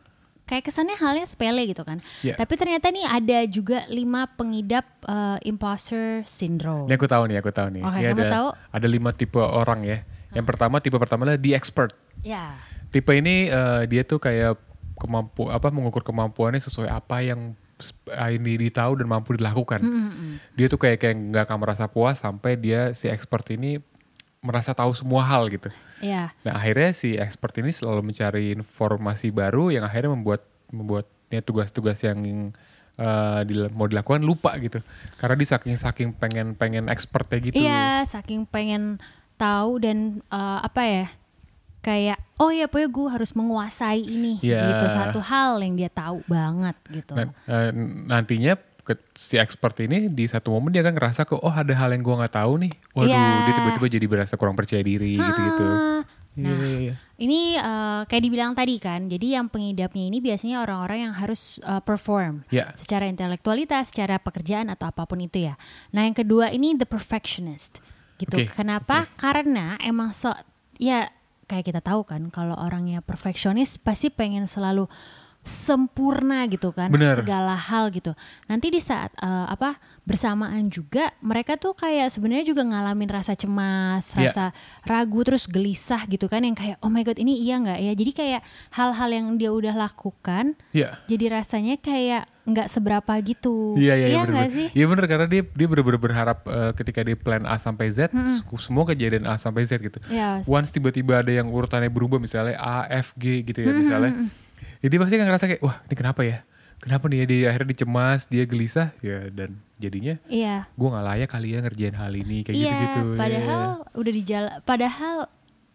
kayak 0.50 0.66
kesannya 0.66 0.98
halnya 0.98 1.30
sepele 1.30 1.62
gitu 1.69 1.86
kan. 1.86 2.01
Iya. 2.25 2.34
Tapi 2.34 2.54
ternyata 2.57 2.90
nih 2.90 3.06
ada 3.06 3.46
juga 3.46 3.86
lima 3.86 4.25
pengidap 4.34 4.90
eh, 5.06 5.38
imposter 5.46 6.25
syndrome. 6.25 6.90
Ini 6.90 6.98
aku 6.98 7.06
tahu 7.06 7.24
nih, 7.30 7.38
aku 7.38 7.51
tahu 7.54 7.68
nih. 7.78 7.81
Kamu 7.86 8.18
ada 8.18 8.25
tahu? 8.34 8.48
ada 8.74 8.88
lima 8.90 9.13
tipe 9.13 9.38
orang 9.38 9.86
ya. 9.86 10.01
Yang 10.34 10.46
pertama 10.50 10.81
tipe 10.81 10.98
pertama 10.98 11.30
adalah 11.30 11.38
the 11.38 11.54
expert. 11.54 11.94
Ya. 12.25 12.57
Tipe 12.89 13.13
ini 13.13 13.46
eh, 13.53 13.82
dia 13.86 14.01
tuh 14.01 14.18
kayak 14.18 14.58
kemampu 14.98 15.48
apa 15.53 15.70
mengukur 15.70 16.01
kemampuannya 16.01 16.60
sesuai 16.60 16.89
apa 16.91 17.22
yang 17.24 17.53
ah, 18.12 18.27
ini 18.34 18.60
dia 18.60 18.84
tahu 18.84 19.00
dan 19.00 19.08
mampu 19.08 19.38
dilakukan. 19.38 19.79
Hmm, 19.79 20.36
Dia 20.60 20.68
tuh 20.68 20.82
kayak 20.82 21.00
kayak 21.00 21.15
nggak 21.32 21.44
akan 21.48 21.58
merasa 21.63 21.88
puas 21.88 22.20
sampai 22.20 22.60
dia 22.60 22.91
si 22.91 23.08
expert 23.08 23.48
ini 23.56 23.79
merasa 24.39 24.72
tahu 24.72 24.96
semua 24.96 25.22
hal 25.22 25.48
gitu. 25.48 25.67
Iya. 26.00 26.31
Nah 26.43 26.53
akhirnya 26.55 26.91
si 26.91 27.15
expert 27.15 27.51
ini 27.60 27.69
selalu 27.69 28.01
mencari 28.05 28.55
informasi 28.55 29.29
baru 29.29 29.67
yang 29.69 29.84
akhirnya 29.84 30.15
membuat 30.15 30.48
membuatnya 30.72 31.41
tugas-tugas 31.41 32.00
yang 32.01 32.53
eh, 32.96 33.41
dil- 33.43 33.72
mau 33.72 33.88
dilakukan 33.88 34.24
lupa 34.24 34.55
gitu. 34.58 34.79
Karena 35.15 35.36
dia 35.36 35.50
saking 35.50 35.75
saking 35.75 36.10
pengen 36.13 36.55
pengen 36.55 36.88
expertnya 36.88 37.39
gitu. 37.41 37.60
Iya, 37.60 38.03
saking 38.05 38.48
pengen 38.48 39.03
tahu 39.36 39.79
dan 39.79 40.24
eh, 40.25 40.60
apa 40.62 40.81
ya? 40.84 41.08
Kayak 41.79 42.19
oh 42.36 42.51
ya 42.51 42.67
pokoknya 42.67 42.91
gue 42.91 43.08
harus 43.10 43.31
menguasai 43.31 44.03
ini 44.03 44.36
Iya. 44.43 44.67
gitu 44.67 44.86
satu 44.91 45.19
hal 45.24 45.63
yang 45.63 45.79
dia 45.79 45.88
tahu 45.88 46.19
banget 46.27 46.75
gitu. 46.91 47.15
Nah, 47.15 47.31
eh, 47.48 47.72
nantinya 48.08 48.60
si 49.12 49.36
expert 49.36 49.75
ini 49.79 50.08
di 50.08 50.24
satu 50.24 50.50
momen 50.50 50.69
dia 50.69 50.81
kan 50.81 50.93
ngerasa 50.93 51.24
kok 51.24 51.38
oh 51.38 51.51
ada 51.51 51.74
hal 51.74 51.89
yang 51.89 52.01
gua 52.01 52.24
nggak 52.24 52.36
tahu 52.36 52.53
nih. 52.60 52.74
Waduh, 52.91 53.10
Iya. 53.10 53.25
dia 53.43 53.53
tiba-tiba 53.53 53.88
jadi 53.89 54.05
berasa 54.08 54.34
kurang 54.34 54.53
percaya 54.53 54.79
diri 54.79 55.15
gitu-gitu. 55.15 55.67
Iya, 55.67 56.08
Nah, 56.39 56.55
iya, 56.55 56.77
iya. 56.79 56.93
ini 57.17 57.39
eh, 57.53 58.01
kayak 58.05 58.24
dibilang 58.24 58.53
tadi 58.53 58.79
kan, 58.79 59.05
jadi 59.05 59.36
yang 59.36 59.46
pengidapnya 59.46 60.08
ini 60.08 60.17
biasanya 60.19 60.63
orang-orang 60.63 61.10
yang 61.10 61.13
harus 61.13 61.60
eh, 61.60 61.81
perform 61.81 62.48
Ya. 62.48 62.72
secara 62.77 63.05
intelektualitas, 63.05 63.91
secara 63.91 64.15
pekerjaan 64.17 64.69
atau 64.69 64.88
apa 64.88 65.03
pun 65.03 65.19
itu 65.19 65.43
ya. 65.43 65.60
Nah 65.89 66.03
yang 66.03 66.15
kedua 66.15 66.48
ini 66.50 66.74
the 66.74 66.88
perfectionist, 66.88 67.84
gitu. 68.17 68.39
Oke, 68.39 68.48
Kenapa? 68.50 69.10
Karena 69.15 69.75
emang 69.79 70.15
se- 70.15 70.31
ya 70.77 71.12
kayak 71.46 71.65
kita 71.65 71.81
tahu 71.81 72.05
kan, 72.05 72.29
kalau 72.29 72.55
orangnya 72.55 73.01
perfeksionis 73.01 73.75
pasti 73.75 74.08
pengen 74.08 74.46
selalu 74.46 74.88
sempurna 75.50 76.46
gitu 76.46 76.70
kan 76.70 76.94
Bener. 76.94 77.18
segala 77.20 77.58
hal 77.58 77.89
gitu. 77.89 78.13
Nanti 78.46 78.70
di 78.70 78.79
saat 78.79 79.10
eh, 79.18 79.46
apa 79.50 79.75
bersamaan 80.06 80.70
juga 80.70 81.13
mereka 81.22 81.53
tuh 81.53 81.74
kayak 81.74 82.10
sebenarnya 82.10 82.46
juga 82.46 82.65
ngalamin 82.65 83.10
rasa 83.10 83.34
cemas, 83.34 84.10
Iya. 84.13 84.29
rasa 84.29 84.46
ragu 84.82 85.22
terus 85.22 85.46
gelisah 85.46 86.06
gitu 86.06 86.25
kan 86.25 86.41
yang 86.41 86.58
kayak 86.58 86.82
oh 86.82 86.89
my 86.89 87.01
god 87.01 87.18
ini 87.18 87.38
iya 87.38 87.58
nggak 87.58 87.79
ya. 87.82 87.94
Jadi 87.94 88.12
kayak 88.13 88.41
hal-hal 88.74 89.10
yang 89.10 89.25
dia 89.38 89.50
udah 89.50 89.74
lakukan 89.74 90.53
Iya. 90.74 90.98
jadi 91.06 91.25
rasanya 91.41 91.77
kayak 91.77 92.25
nggak 92.50 92.65
seberapa 92.65 93.13
gitu. 93.22 93.77
Iya 93.77 93.94
iya 93.94 94.08
iya 94.10 94.22
nggak 94.25 94.50
bener, 94.50 94.58
sih? 94.58 94.68
Iya 94.74 94.86
bener 94.89 95.06
karena 95.06 95.27
dia 95.29 95.41
dia 95.46 95.68
bener-bener 95.70 96.01
berharap 96.01 96.41
eh, 96.50 96.72
ketika 96.74 97.06
dia 97.06 97.13
plan 97.13 97.46
A 97.46 97.62
sampai 97.62 97.94
Z 97.94 98.10
semua 98.58 98.89
kejadian 98.89 99.29
A 99.29 99.38
sampai 99.38 99.62
Z 99.70 99.77
gitu. 99.77 100.01
Iya. 100.10 100.41
Once 100.50 100.74
tiba-tiba 100.74 101.22
ada 101.22 101.29
yang 101.29 101.53
urutannya 101.53 101.94
berubah 101.94 102.18
misalnya 102.18 102.58
A 102.58 102.89
F 102.89 103.13
G 103.13 103.46
gitu 103.46 103.62
ya 103.62 103.70
misalnya. 103.77 104.25
Jadi 104.79 104.95
pasti 104.95 105.15
kan 105.15 105.25
ngerasa 105.25 105.45
kayak 105.45 105.62
wah 105.62 105.77
ini 105.83 105.95
kenapa 105.95 106.21
ya? 106.24 106.38
Kenapa 106.79 107.12
nih 107.12 107.17
ya 107.17 107.25
dia 107.25 107.39
akhirnya 107.51 107.69
dicemas, 107.69 108.24
dia 108.24 108.43
gelisah 108.43 108.95
ya 109.00 109.27
dan 109.27 109.59
jadinya 109.75 110.15
Iya. 110.25 110.63
gue 110.69 110.88
nggak 110.88 111.05
layak 111.05 111.29
kali 111.29 111.48
ya 111.51 111.59
ngerjain 111.59 111.91
hal 111.93 112.12
ini 112.13 112.38
kayak 112.41 112.55
Iya, 112.55 112.63
gitu-gitu. 112.63 113.00
ya. 113.05 113.17
padahal 113.17 113.62
udah 113.93 114.12
di 114.12 114.24
jalan 114.24 114.51
padahal 114.63 115.15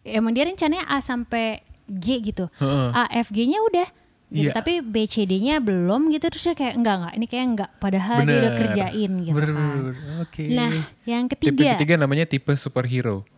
emang 0.03 0.33
dia 0.33 0.45
rencananya 0.45 0.85
A 0.87 0.99
sampai 0.99 1.61
G 1.85 2.25
gitu. 2.25 2.49
Heeh. 2.57 2.89
A 2.91 3.05
F 3.15 3.29
G-nya 3.29 3.61
udah 3.63 3.89
gitu, 4.31 4.49
Iya. 4.49 4.57
tapi 4.57 4.81
B 4.81 5.05
C 5.05 5.25
D-nya 5.25 5.61
belum 5.61 6.09
gitu 6.09 6.25
terus 6.25 6.41
dia 6.43 6.57
kayak 6.57 6.75
enggak 6.75 6.95
enggak 6.99 7.15
ini 7.15 7.27
kayak 7.27 7.45
enggak 7.47 7.71
padahal 7.77 8.19
dia 8.25 8.37
udah 8.41 8.53
kerjain 8.57 9.13
gitu 9.21 9.37
Bener, 9.37 9.51
kan. 9.51 9.57
bener, 9.61 9.77
bener. 9.93 9.95
Oke. 10.21 10.45
Nah, 10.49 10.71
yang 11.05 11.23
Tipe 11.29 11.53
ketiga. 11.53 11.77
ketiga 11.77 11.95
namanya 11.95 12.25
tipe 12.25 12.53
superhero. 12.55 13.29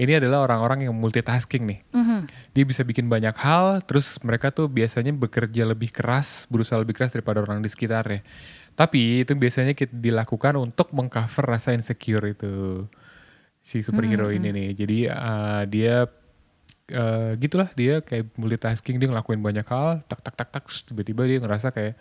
Ini 0.00 0.16
adalah 0.16 0.48
orang-orang 0.48 0.88
yang 0.88 0.96
multitasking 0.96 1.68
nih. 1.68 1.80
Mhm. 1.92 2.18
Dia 2.56 2.64
bisa 2.64 2.80
bikin 2.88 3.12
banyak 3.12 3.36
hal, 3.36 3.84
terus 3.84 4.16
mereka 4.24 4.48
tuh 4.48 4.64
biasanya 4.64 5.12
bekerja 5.12 5.68
lebih 5.68 5.92
keras, 5.92 6.48
berusaha 6.48 6.80
lebih 6.80 6.96
keras 6.96 7.12
daripada 7.12 7.44
orang 7.44 7.60
di 7.60 7.68
sekitarnya. 7.68 8.24
Tapi 8.72 9.28
itu 9.28 9.36
biasanya 9.36 9.76
kita 9.76 9.92
dilakukan 9.92 10.56
untuk 10.56 10.96
mengcover 10.96 11.44
rasa 11.44 11.76
insecure 11.76 12.32
itu 12.32 12.88
si 13.60 13.84
superhero 13.84 14.32
ini 14.32 14.48
nih. 14.56 14.68
Jadi 14.72 14.98
uh, 15.04 15.68
dia 15.68 16.08
uh, 16.96 17.36
gitulah 17.36 17.68
dia 17.76 18.00
kayak 18.00 18.32
multitasking 18.40 18.96
dia 18.96 19.12
ngelakuin 19.12 19.44
banyak 19.44 19.68
hal, 19.68 20.00
tak 20.08 20.24
tak 20.24 20.32
tak 20.32 20.48
tak, 20.48 20.64
tiba-tiba 20.88 21.28
dia 21.28 21.38
ngerasa 21.44 21.76
kayak 21.76 22.00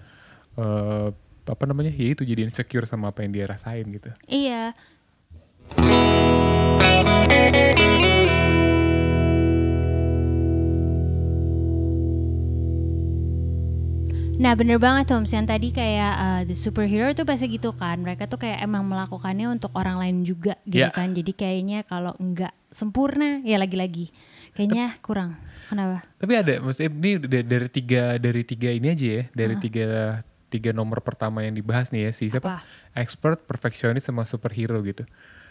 uh, 0.55 1.11
apa 1.51 1.63
namanya? 1.67 1.91
Ya 1.91 2.15
itu 2.15 2.23
jadi 2.23 2.47
insecure 2.47 2.87
sama 2.87 3.11
apa 3.11 3.27
yang 3.27 3.35
dia 3.35 3.43
rasain 3.43 3.83
gitu. 3.91 4.15
Iya. 4.31 4.71
Nah 14.49 14.57
bener 14.57 14.81
banget 14.81 15.13
tuh 15.13 15.21
yang 15.29 15.45
tadi 15.45 15.69
kayak 15.69 16.13
uh, 16.17 16.41
the 16.49 16.57
superhero 16.57 17.13
tuh 17.13 17.21
pasti 17.21 17.45
gitu 17.53 17.69
kan 17.77 18.01
Mereka 18.01 18.25
tuh 18.25 18.41
kayak 18.41 18.65
emang 18.65 18.81
melakukannya 18.81 19.45
untuk 19.45 19.69
orang 19.77 20.01
lain 20.01 20.25
juga 20.25 20.57
gitu 20.65 20.81
Ya. 20.81 20.89
kan 20.89 21.13
Jadi 21.13 21.37
kayaknya 21.37 21.85
kalau 21.85 22.17
enggak 22.17 22.49
sempurna 22.73 23.45
ya 23.45 23.61
lagi-lagi 23.61 24.09
Kayaknya 24.57 24.97
kurang 25.05 25.37
Kenapa? 25.69 26.01
Tapi 26.17 26.33
ada, 26.33 26.53
maksudnya 26.65 26.89
ini 26.89 27.11
da- 27.21 27.45
dari 27.45 27.69
tiga 27.69 28.17
dari 28.17 28.41
tiga 28.41 28.73
ini 28.73 28.89
aja 28.89 29.07
ya, 29.21 29.23
dari 29.37 29.53
tiga 29.61 29.87
tiga 30.49 30.73
nomor 30.73 31.05
pertama 31.05 31.45
yang 31.45 31.53
dibahas 31.53 31.93
nih 31.93 32.09
ya 32.09 32.11
si 32.11 32.33
siapa? 32.33 32.57
Apa? 32.57 32.65
Expert, 32.97 33.45
perfeksionis 33.45 34.01
sama 34.01 34.25
superhero 34.25 34.81
gitu. 34.81 35.05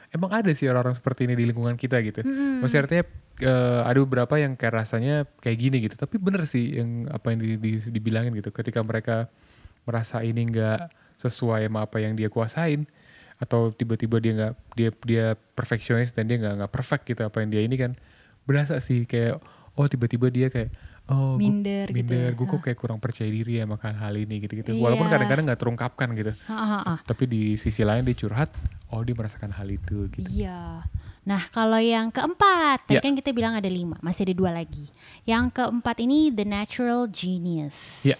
Emang 0.08 0.30
ada 0.32 0.48
sih 0.56 0.64
orang-orang 0.66 0.96
seperti 0.96 1.28
ini 1.28 1.36
di 1.36 1.44
lingkungan 1.48 1.76
kita 1.76 2.00
gitu. 2.00 2.24
Maksudnya 2.64 2.82
artinya 2.88 3.04
eh, 3.44 3.80
ada 3.84 3.98
beberapa 4.00 4.34
yang 4.40 4.56
kayak 4.56 4.74
rasanya 4.74 5.28
kayak 5.44 5.58
gini 5.60 5.76
gitu. 5.84 6.00
Tapi 6.00 6.16
bener 6.16 6.48
sih 6.48 6.80
yang 6.80 7.06
apa 7.12 7.32
yang 7.32 7.38
di, 7.44 7.60
di- 7.60 7.90
dibilangin 7.92 8.32
gitu. 8.32 8.48
Ketika 8.48 8.80
mereka 8.80 9.28
merasa 9.84 10.24
ini 10.24 10.48
nggak 10.48 10.88
sesuai 11.18 11.68
sama 11.68 11.84
apa 11.84 11.98
yang 12.00 12.16
dia 12.16 12.32
kuasain 12.32 12.86
atau 13.38 13.70
tiba-tiba 13.70 14.18
dia 14.18 14.32
nggak 14.34 14.54
dia 14.74 14.90
dia 15.06 15.24
perfeksionis 15.54 16.10
dan 16.10 16.26
dia 16.26 16.42
nggak 16.42 16.54
nggak 16.58 16.72
perfect 16.74 17.02
gitu 17.06 17.22
apa 17.22 17.38
yang 17.42 17.50
dia 17.54 17.62
ini 17.62 17.76
kan 17.78 17.94
berasa 18.42 18.82
sih 18.82 19.06
kayak 19.06 19.38
oh 19.78 19.86
tiba-tiba 19.86 20.26
dia 20.26 20.50
kayak 20.50 20.74
oh 21.08 21.34
Minder 21.34 21.86
gitu 21.86 21.96
minder 21.98 22.30
ya. 22.30 22.36
gue 22.36 22.46
kok 22.46 22.60
kayak 22.62 22.76
kurang 22.76 22.98
percaya 22.98 23.26
diri 23.26 23.56
ya 23.56 23.64
makan 23.64 23.96
hal 23.96 24.14
ini 24.14 24.38
gitu-gitu 24.38 24.70
Iya. 24.70 24.80
walaupun 24.80 25.06
kadang-kadang 25.06 25.44
nggak 25.46 25.58
terungkapkan 25.58 26.08
gitu 26.12 26.32
Ah, 26.46 26.52
ah, 26.52 26.82
ah. 26.86 26.98
tapi 27.02 27.24
di 27.24 27.42
sisi 27.54 27.80
lain 27.80 28.04
dia 28.04 28.14
curhat 28.14 28.52
oh 28.88 29.00
dia 29.00 29.12
merasakan 29.12 29.50
hal 29.50 29.68
itu 29.68 30.06
gitu 30.10 30.28
Iya. 30.28 30.84
Nah 31.28 31.44
kalau 31.52 31.76
yang 31.76 32.08
keempat, 32.08 32.88
tadi 32.88 32.96
Ya. 32.96 33.04
kan 33.04 33.12
kita 33.12 33.36
bilang 33.36 33.52
ada 33.52 33.68
lima, 33.68 34.00
masih 34.00 34.24
ada 34.24 34.32
dua 34.32 34.48
lagi. 34.48 34.88
Yang 35.28 35.60
keempat 35.60 36.00
ini 36.00 36.32
the 36.32 36.48
natural 36.48 37.04
genius. 37.04 38.00
Ya. 38.00 38.16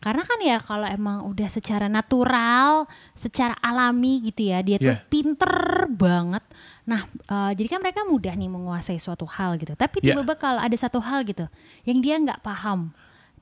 Karena 0.00 0.24
kan 0.24 0.38
ya 0.40 0.56
kalau 0.58 0.88
emang 0.88 1.28
udah 1.28 1.52
secara 1.52 1.84
natural, 1.86 2.88
secara 3.12 3.52
alami 3.60 4.24
gitu 4.24 4.48
ya, 4.48 4.64
dia 4.64 4.80
tuh 4.80 4.96
Ya. 4.96 5.04
pinter 5.04 5.52
banget. 5.92 6.44
Nah 6.88 7.04
eh, 7.04 7.52
jadi 7.52 7.76
kan 7.76 7.80
mereka 7.84 8.08
mudah 8.08 8.32
nih 8.32 8.48
menguasai 8.48 8.96
suatu 8.96 9.28
hal 9.28 9.60
gitu. 9.60 9.76
Tapi 9.76 10.00
tiba-tiba 10.00 10.40
kalau 10.40 10.64
ada 10.64 10.76
satu 10.76 10.96
hal 10.98 11.28
gitu, 11.28 11.44
yang 11.84 12.00
dia 12.00 12.16
nggak 12.16 12.40
paham, 12.40 12.96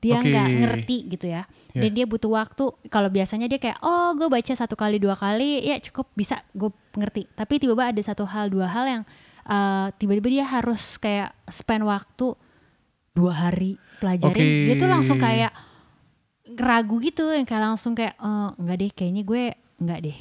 dia 0.05 0.21
nggak 0.21 0.47
ngerti 0.61 0.97
gitu 1.09 1.25
ya. 1.25 1.49
Ya. 1.73 1.81
Dan 1.81 1.91
dia 1.97 2.05
butuh 2.05 2.29
waktu. 2.29 2.69
Kalau 2.93 3.09
biasanya 3.09 3.49
dia 3.49 3.57
kayak, 3.57 3.81
oh 3.81 4.13
gue 4.13 4.29
baca 4.29 4.53
satu 4.53 4.77
kali 4.77 5.01
dua 5.01 5.17
kali, 5.17 5.65
ya 5.65 5.81
cukup 5.81 6.13
bisa 6.13 6.45
gue 6.53 6.69
ngerti. 6.93 7.25
Tapi 7.33 7.57
tiba-tiba 7.57 7.89
ada 7.89 8.01
satu 8.05 8.29
hal 8.29 8.53
dua 8.53 8.69
hal 8.69 8.85
yang 8.85 9.03
eh, 9.49 9.87
tiba-tiba 9.97 10.27
dia 10.29 10.45
harus 10.45 11.01
kayak 11.01 11.33
spend 11.49 11.89
waktu 11.89 12.37
dua 13.17 13.33
hari 13.33 13.81
pelajarin. 13.97 14.37
Oke. 14.37 14.65
Dia 14.69 14.75
tuh 14.77 14.89
langsung 14.91 15.17
kayak 15.17 15.51
ragu 16.45 17.01
gitu, 17.01 17.33
yang 17.33 17.47
kayak 17.49 17.63
langsung 17.73 17.97
kayak, 17.97 18.13
eh, 18.21 18.49
enggak 18.61 18.77
deh, 18.77 18.91
kayaknya 18.93 19.23
gue 19.25 19.43
enggak 19.81 19.99
deh. 20.05 20.17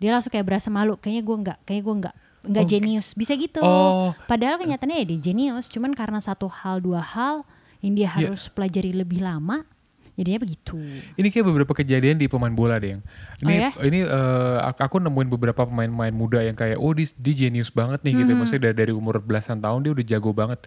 Dia 0.00 0.10
langsung 0.16 0.32
kayak 0.32 0.46
berasa 0.48 0.68
malu, 0.72 0.98
kayaknya 0.98 1.22
gue 1.22 1.36
enggak, 1.36 1.58
kayaknya 1.62 1.84
gue 1.84 1.94
enggak. 1.94 2.16
Enggak 2.40 2.64
Oke. 2.64 2.70
jenius, 2.72 3.08
bisa 3.12 3.32
gitu. 3.36 3.60
Oh. 3.60 4.16
Padahal 4.24 4.56
kenyataannya 4.56 5.04
ya 5.04 5.06
dia 5.12 5.20
jenius, 5.20 5.68
cuman 5.68 5.92
karena 5.92 6.24
satu 6.24 6.48
hal 6.48 6.80
dua 6.80 7.04
hal 7.04 7.44
yang 7.80 7.92
dia 7.94 8.08
Iya. 8.10 8.28
harus 8.28 8.46
pelajari 8.46 8.92
lebih 8.92 9.20
lama, 9.20 9.64
jadinya 10.12 10.40
begitu. 10.42 10.76
ini 11.14 11.28
kayak 11.28 11.46
beberapa 11.46 11.72
kejadian 11.72 12.14
di 12.14 12.26
pemain 12.26 12.52
bola 12.52 12.76
deh 12.76 12.92
yang 12.92 13.02
ini 13.40 13.48
Oh 13.48 13.56
ya? 13.56 13.70
ini 13.80 13.98
eh, 14.02 14.56
aku 14.76 15.00
nemuin 15.00 15.28
beberapa 15.30 15.64
pemain-pemain 15.64 16.12
muda 16.12 16.40
yang 16.40 16.52
kayak 16.52 16.76
oh 16.76 16.92
dia, 16.92 17.08
dia 17.10 17.34
genius 17.38 17.70
banget 17.70 18.02
nih 18.02 18.12
Hmm. 18.12 18.20
gitu 18.20 18.32
maksudnya 18.34 18.62
dari, 18.68 18.76
dari 18.78 18.92
umur 18.92 19.16
belasan 19.18 19.58
tahun 19.58 19.80
dia 19.80 19.92
udah 19.94 20.04
jago 20.06 20.30
banget 20.30 20.60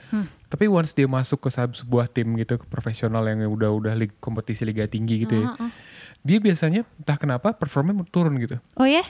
tapi 0.48 0.65
once 0.65 0.91
dia 0.91 1.05
masuk 1.05 1.38
ke 1.39 1.50
sebuah 1.53 2.08
tim 2.08 2.34
gitu 2.36 2.58
ke 2.58 2.65
profesional 2.65 3.22
yang 3.24 3.46
udah 3.46 3.70
udah 3.70 3.93
lig- 3.93 4.17
kompetisi 4.17 4.63
liga 4.63 4.86
tinggi 4.86 5.22
gitu 5.22 5.38
ya 5.38 5.53
Ah, 5.53 5.63
ah. 5.63 5.72
dia 6.20 6.38
biasanya 6.39 6.82
entah 6.98 7.15
kenapa 7.15 7.53
performnya 7.53 7.93
turun 8.08 8.34
gitu 8.39 8.58
Oh 8.74 8.86
ya? 8.86 9.05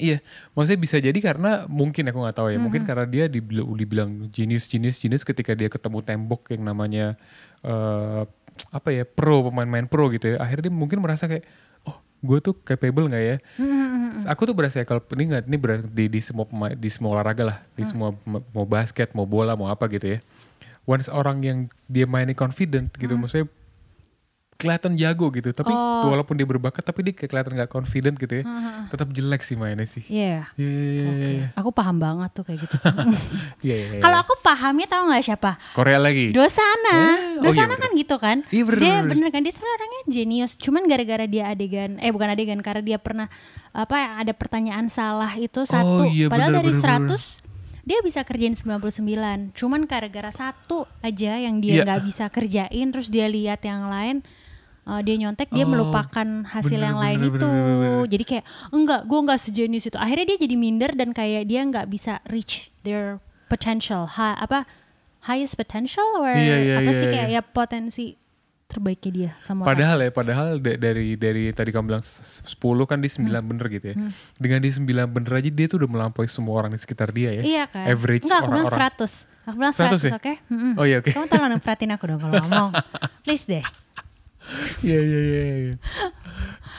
Iya, 0.00 0.24
maksudnya 0.56 0.80
bisa 0.80 0.96
jadi 0.96 1.18
karena 1.20 1.68
mungkin 1.68 2.08
aku 2.08 2.16
nggak 2.24 2.36
tahu 2.40 2.48
ya, 2.48 2.56
mungkin 2.56 2.80
karena 2.88 3.04
dia 3.04 3.28
dibilang, 3.28 4.32
genius, 4.32 4.64
genius, 4.64 4.96
genius 4.96 5.20
ketika 5.20 5.52
dia 5.52 5.68
ketemu 5.68 6.00
tembok 6.00 6.48
yang 6.48 6.64
namanya 6.64 7.12
eh 7.60 8.24
apa 8.72 8.88
ya 8.92 9.04
pro 9.04 9.48
pemain-pemain 9.48 9.88
pro 9.88 10.08
gitu 10.12 10.32
ya, 10.32 10.36
akhirnya 10.40 10.68
dia 10.68 10.74
mungkin 10.76 11.00
merasa 11.00 11.28
kayak 11.28 11.44
oh 11.84 12.00
gue 12.24 12.38
tuh 12.40 12.56
capable 12.64 13.08
nggak 13.08 13.24
ya? 13.24 13.36
Aku 14.32 14.48
tuh 14.48 14.56
berasa 14.56 14.80
ya 14.80 14.88
kalau 14.88 15.04
ini 15.12 15.28
nggak 15.28 15.44
ini 15.48 15.56
berarti 15.60 15.88
di, 15.92 16.04
di 16.08 16.20
semua 16.24 16.44
pemain- 16.48 16.76
di 16.76 16.88
semua 16.88 17.10
olahraga 17.20 17.44
lah, 17.52 17.58
di 17.76 17.84
semua 17.84 18.16
mau 18.52 18.64
basket, 18.64 19.12
mau 19.12 19.28
bola, 19.28 19.56
mau 19.56 19.68
apa 19.68 19.88
gitu 19.92 20.16
ya. 20.16 20.18
Once 20.88 21.12
orang 21.12 21.44
yang 21.44 21.58
dia 21.88 22.08
mainnya 22.08 22.32
confident 22.32 22.88
gitu, 22.96 23.12
maksudnya 23.16 23.44
kelihatan 24.62 24.94
jago 24.94 25.26
gitu, 25.28 25.50
tapi 25.50 25.68
Oh. 25.68 26.06
walaupun 26.08 26.32
dia 26.32 26.46
berbakat 26.46 26.78
tapi 26.80 27.02
dia 27.02 27.12
kelihatan 27.12 27.52
nggak 27.52 27.66
confident 27.68 28.14
gitu 28.14 28.38
ya, 28.38 28.44
tetap 28.86 29.10
jelek 29.10 29.42
sih 29.42 29.54
mainnya 29.54 29.82
sih. 29.84 30.06
Iya. 30.06 30.46
Iya, 30.54 30.70
iya, 30.70 30.92
iya, 30.94 31.28
iya. 31.28 31.46
Aku 31.52 31.68
paham 31.68 31.98
banget 31.98 32.30
tuh 32.30 32.44
kayak 32.44 32.62
gitu. 32.62 32.76
Iya, 33.60 33.74
iya, 33.76 33.86
iya. 33.92 34.00
Kalau 34.00 34.18
aku 34.18 34.38
pahamnya 34.38 34.86
tahu 34.86 35.02
nggak 35.08 35.22
siapa? 35.24 35.58
Korea 35.72 35.98
lagi. 35.98 36.30
Dosana. 36.30 36.94
Eh, 36.94 37.02
oh 37.02 37.06
iya, 37.36 37.42
Dosana 37.42 37.66
bener. 37.68 37.80
kan 37.80 37.90
gitu 37.92 38.16
kan. 38.16 38.36
Iya, 38.48 38.62
bener, 38.64 38.78
dia 38.78 38.94
bener. 38.96 39.10
bener 39.10 39.28
kan 39.28 39.40
dia 39.40 39.52
sebenarnya 39.52 39.76
orangnya 39.76 40.02
jenius. 40.06 40.52
Cuman 40.56 40.82
gara-gara 40.86 41.24
dia 41.24 41.44
adegan 41.48 41.98
eh 41.98 42.08
bukan 42.08 42.28
adegan 42.28 42.60
karena 42.60 42.82
dia 42.84 42.98
pernah 42.98 43.26
apa 43.70 43.96
ada 44.16 44.30
pertanyaan 44.30 44.86
salah 44.86 45.32
itu 45.34 45.64
satu. 45.64 46.06
iya, 46.06 46.28
Padahal 46.28 46.54
bener, 46.54 46.60
dari 46.60 46.72
bener, 46.72 47.08
100 47.08 47.42
dia 47.82 47.98
bisa 47.98 48.22
kerjain 48.22 48.54
99. 48.54 49.50
Cuman 49.52 49.80
gara-gara 49.84 50.30
satu 50.30 50.86
aja 51.00 51.34
yang 51.34 51.58
dia 51.58 51.72
Iya. 51.72 51.84
nggak 51.84 52.02
bisa 52.04 52.24
kerjain 52.28 52.86
terus 52.88 53.08
dia 53.08 53.26
lihat 53.26 53.58
yang 53.60 53.86
lain 53.86 54.22
eh, 54.84 55.00
dia 55.00 55.14
nyontek 55.16 55.48
dia 55.48 55.62
Oh, 55.62 55.68
melupakan 55.68 56.26
hasil 56.44 56.74
bener, 56.74 56.86
yang 56.86 56.98
lain 56.98 57.18
bener, 57.18 57.30
itu. 57.30 57.38
bener, 57.40 57.62
bener, 57.62 57.78
bener. 57.78 58.06
Jadi 58.08 58.24
kayak 58.24 58.44
enggak, 58.68 59.00
gue 59.04 59.18
enggak 59.20 59.40
sejenius 59.40 59.84
itu. 59.84 59.96
Akhirnya 59.96 60.26
dia 60.26 60.38
jadi 60.40 60.54
minder 60.54 60.90
dan 60.92 61.10
kayak 61.10 61.42
dia 61.44 61.60
nggak 61.62 61.86
bisa 61.86 62.18
reach 62.24 62.54
their 62.80 63.18
potential, 63.46 64.08
ha, 64.08 64.34
apa 64.34 64.64
highest 65.22 65.54
potential 65.54 66.02
or 66.16 66.30
Iya, 66.30 66.56
iya, 66.58 66.74
apa 66.76 66.88
iya, 66.88 66.92
sih 66.92 67.04
iya. 67.04 67.12
kayak 67.12 67.28
ya 67.30 67.40
potensi 67.44 68.04
terbaiknya 68.64 69.10
dia 69.12 69.30
sama 69.38 69.62
orang. 69.62 69.68
Padahal 69.70 69.98
ya, 69.98 70.10
padahal 70.10 70.46
da- 70.56 70.80
dari 70.80 71.12
dari 71.12 71.52
tadi 71.52 71.68
kamu 71.68 71.84
bilang 71.86 72.00
s- 72.00 72.40
10 72.42 72.56
kan 72.82 72.98
di 72.98 73.06
9 73.06 73.28
Hmm. 73.36 73.44
bener 73.46 73.66
gitu 73.68 73.86
ya. 73.86 73.96
Dengan 74.34 74.58
di 74.58 74.70
9 74.72 74.82
bener 75.06 75.32
aja 75.36 75.46
dia 75.46 75.66
tuh 75.68 75.76
udah 75.78 75.90
melampaui 75.92 76.24
semua 76.24 76.56
orang 76.56 76.72
di 76.72 76.80
sekitar 76.80 77.12
dia 77.12 77.30
ya. 77.30 77.42
Iya 77.44 77.64
kan? 77.66 77.84
Average 77.86 78.24
Enggak, 78.24 78.40
aku 78.40 78.48
bilang 78.48 78.66
orang-orang. 78.66 78.80
100. 78.96 79.12
Aku 79.42 79.56
bilang 79.58 79.74
100 79.74 79.90
100, 79.92 80.02
ya? 80.02 80.12
oke? 80.16 80.32
Mm-mm. 80.48 80.72
Oh 80.74 80.84
iya, 80.84 80.96
oke. 80.98 81.10
Kamu 81.12 81.26
tolong 81.28 81.60
perhatiin 81.60 81.92
aku 81.92 82.04
dong 82.06 82.18
kalau 82.18 82.34
ngomong. 82.40 82.70
Please 83.28 83.44
deh. 83.44 83.62
Iya 84.82 85.00
iya 85.00 85.20
iya. 85.20 85.42
iya. 85.42 85.74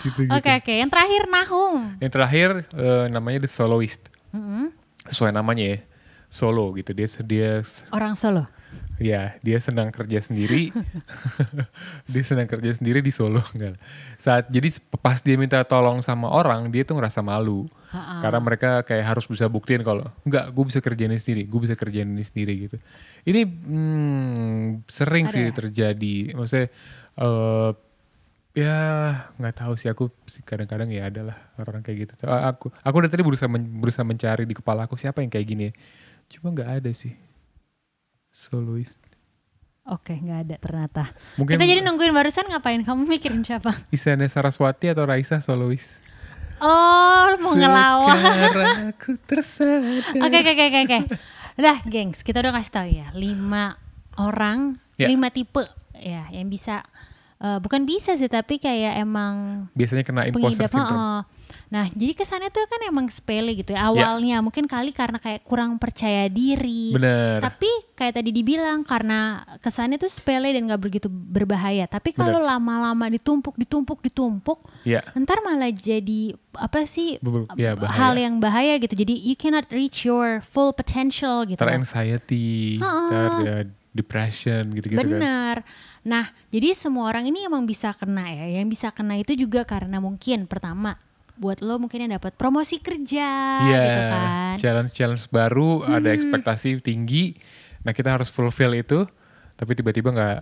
Gitu 0.04 0.20
gitu. 0.28 0.36
Oke 0.36 0.52
oke, 0.52 0.74
yang 0.74 0.92
terakhir 0.92 1.22
Nahum. 1.32 1.96
Yang 2.04 2.12
terakhir 2.12 2.50
eh, 2.76 3.06
namanya 3.08 3.48
The 3.48 3.50
Soloist. 3.50 4.12
Mm-mm. 4.36 4.76
Sesuai 5.08 5.32
namanya 5.32 5.78
ya. 5.78 5.80
Solo 6.34 6.74
gitu. 6.74 6.98
Dia 6.98 7.06
dia 7.22 7.62
Orang 7.94 8.18
Solo. 8.18 8.50
ya 8.98 9.38
dia 9.46 9.62
senang 9.62 9.94
kerja 9.94 10.18
sendiri. 10.18 10.74
dia 12.14 12.24
senang 12.26 12.50
kerja 12.50 12.74
sendiri 12.74 13.06
di 13.06 13.14
Solo 13.14 13.46
enggak. 13.54 13.78
Saat 14.18 14.50
jadi 14.50 14.74
pas 14.98 15.22
dia 15.22 15.38
minta 15.38 15.62
tolong 15.62 16.02
sama 16.02 16.34
orang, 16.34 16.74
dia 16.74 16.82
tuh 16.82 16.98
ngerasa 16.98 17.22
malu. 17.22 17.70
Ha-ha. 17.94 18.18
Karena 18.26 18.42
mereka 18.42 18.82
kayak 18.82 19.06
harus 19.14 19.30
bisa 19.30 19.46
buktiin 19.46 19.86
kalau 19.86 20.10
enggak, 20.26 20.50
gue 20.50 20.64
bisa 20.66 20.82
kerjain 20.82 21.14
ini 21.14 21.22
sendiri, 21.22 21.46
gue 21.46 21.60
bisa 21.62 21.78
kerjain 21.78 22.10
ini 22.10 22.26
sendiri 22.26 22.54
gitu. 22.66 22.78
Ini 23.30 23.42
hmm, 23.46 24.90
sering 24.90 25.30
Ada 25.30 25.34
sih 25.38 25.44
ya? 25.46 25.54
terjadi. 25.54 26.16
Maksudnya 26.34 26.68
eh 27.16 27.72
ya 28.54 28.78
nggak 29.42 29.56
tahu 29.58 29.74
sih 29.74 29.90
aku 29.90 30.14
kadang-kadang 30.46 30.94
ya 30.94 31.10
adalah 31.10 31.38
orang 31.58 31.82
kayak 31.82 32.06
gitu. 32.06 32.14
Ah, 32.26 32.54
Aku 32.54 32.70
aku 32.72 32.96
dari 33.02 33.12
tadi 33.12 33.24
berusaha 33.26 33.50
men- 33.50 33.82
berusaha 33.82 34.06
mencari 34.06 34.46
di 34.46 34.54
kepala 34.54 34.86
aku 34.86 34.94
siapa 34.94 35.22
yang 35.22 35.30
kayak 35.30 35.48
gini 35.48 35.64
ya. 35.70 35.74
Cuma 36.30 36.54
nggak 36.54 36.82
ada 36.82 36.92
sih. 36.92 37.14
Soloist. 38.30 38.98
Oke, 39.84 40.16
nggak 40.16 40.40
ada 40.48 40.56
ternyata. 40.58 41.04
Mungkin 41.36 41.60
Kita 41.60 41.66
jadi 41.68 41.84
nungguin 41.84 42.16
barusan 42.16 42.48
ngapain? 42.48 42.80
Kamu 42.82 43.04
mikirin 43.04 43.44
siapa? 43.44 43.76
Isyana 43.92 44.26
Saraswati 44.26 44.88
atau 44.88 45.04
Raisa 45.04 45.44
soloist. 45.44 46.00
Oh, 46.64 47.28
lu 47.28 47.44
mau 47.44 47.52
ngelawak. 47.52 48.16
Sekarang 48.16 48.96
aku 48.96 49.10
tersadar. 49.20 50.08
Oke 50.16 50.38
oke 50.40 50.52
oke 50.56 50.80
oke. 50.80 51.00
Udah, 51.54 51.78
gengs, 51.84 52.24
kita 52.24 52.40
udah 52.40 52.56
kasih 52.56 52.72
tahu 52.72 52.88
ya 52.96 53.08
lima 53.12 53.76
orang, 54.16 54.80
Ya. 54.96 55.12
lima 55.12 55.28
tipe 55.30 55.68
ya 56.04 56.28
yang 56.30 56.46
bisa 56.46 56.84
eh, 57.40 57.60
bukan 57.60 57.84
bisa 57.84 58.14
sih 58.14 58.28
tapi 58.28 58.56
kayak 58.56 59.00
emang 59.00 59.66
Biasanya 59.72 60.04
kena 60.04 60.22
imposter 60.28 60.68
syndrome. 60.68 60.92
heeh. 60.92 61.20
Nah, 61.68 61.90
jadi 61.90 62.14
kesannya 62.14 62.54
tuh 62.54 62.70
kan 62.70 62.86
emang 62.86 63.10
sepele 63.10 63.58
gitu 63.58 63.74
ya 63.74 63.90
awalnya. 63.90 64.38
Mungkin 64.40 64.70
kali 64.70 64.94
karena 64.94 65.18
kayak 65.18 65.42
kurang 65.42 65.82
percaya 65.82 66.30
diri. 66.30 66.94
Bener. 66.94 67.42
Tapi 67.42 67.66
kayak 67.98 68.14
tadi 68.14 68.30
dibilang 68.30 68.86
karena 68.86 69.42
kesannya 69.58 69.98
tuh 69.98 70.06
sepele 70.06 70.54
dan 70.54 70.70
gak 70.70 70.78
begitu 70.80 71.10
berbahaya. 71.10 71.90
Tapi 71.90 72.14
kalau 72.14 72.38
lama-lama 72.38 73.10
ditumpuk, 73.10 73.58
ditumpuk, 73.58 74.06
ditumpuk, 74.06 74.62
Ya. 74.86 75.02
ntar 75.18 75.42
malah 75.42 75.74
jadi 75.74 76.38
apa 76.54 76.86
sih 76.86 77.18
Be- 77.18 77.50
ya, 77.58 77.74
bahaya. 77.74 77.98
hal 77.98 78.14
yang 78.16 78.38
bahaya 78.38 78.78
gitu. 78.78 78.94
Jadi 78.94 79.18
you 79.18 79.34
cannot 79.34 79.66
reach 79.68 80.06
your 80.06 80.46
full 80.46 80.72
potential 80.72 81.42
gitu. 81.44 81.58
Ter 81.58 81.66
loh. 81.66 81.74
anxiety, 81.74 82.78
ter 83.10 83.30
ya, 83.42 83.56
depression 83.92 84.70
gitu-gitu 84.70 85.00
kan. 85.00 85.10
Bener. 85.10 85.56
Nah, 86.04 86.28
jadi 86.52 86.76
semua 86.76 87.08
orang 87.08 87.26
ini 87.26 87.48
emang 87.48 87.64
bisa 87.64 87.96
kena 87.96 88.28
ya. 88.28 88.60
Yang 88.60 88.68
bisa 88.76 88.88
kena 88.92 89.16
itu 89.16 89.34
juga 89.34 89.64
karena 89.64 89.98
mungkin 89.98 90.46
pertama 90.46 91.00
buat 91.34 91.66
lo 91.66 91.82
mungkin 91.82 92.06
yang 92.06 92.14
dapat 92.14 92.38
promosi 92.38 92.78
kerja 92.78 93.26
Iya, 93.66 93.80
gitu 93.82 94.02
kan. 94.06 94.56
challenge-challenge 94.62 95.26
baru, 95.28 95.82
ada 95.82 96.14
ekspektasi 96.14 96.78
tinggi. 96.78 97.34
Nah 97.82 97.90
kita 97.90 98.14
harus 98.14 98.30
fulfill 98.30 98.78
itu, 98.78 99.02
tapi 99.54 99.74
tiba-tiba 99.74 100.14
nggak 100.14 100.38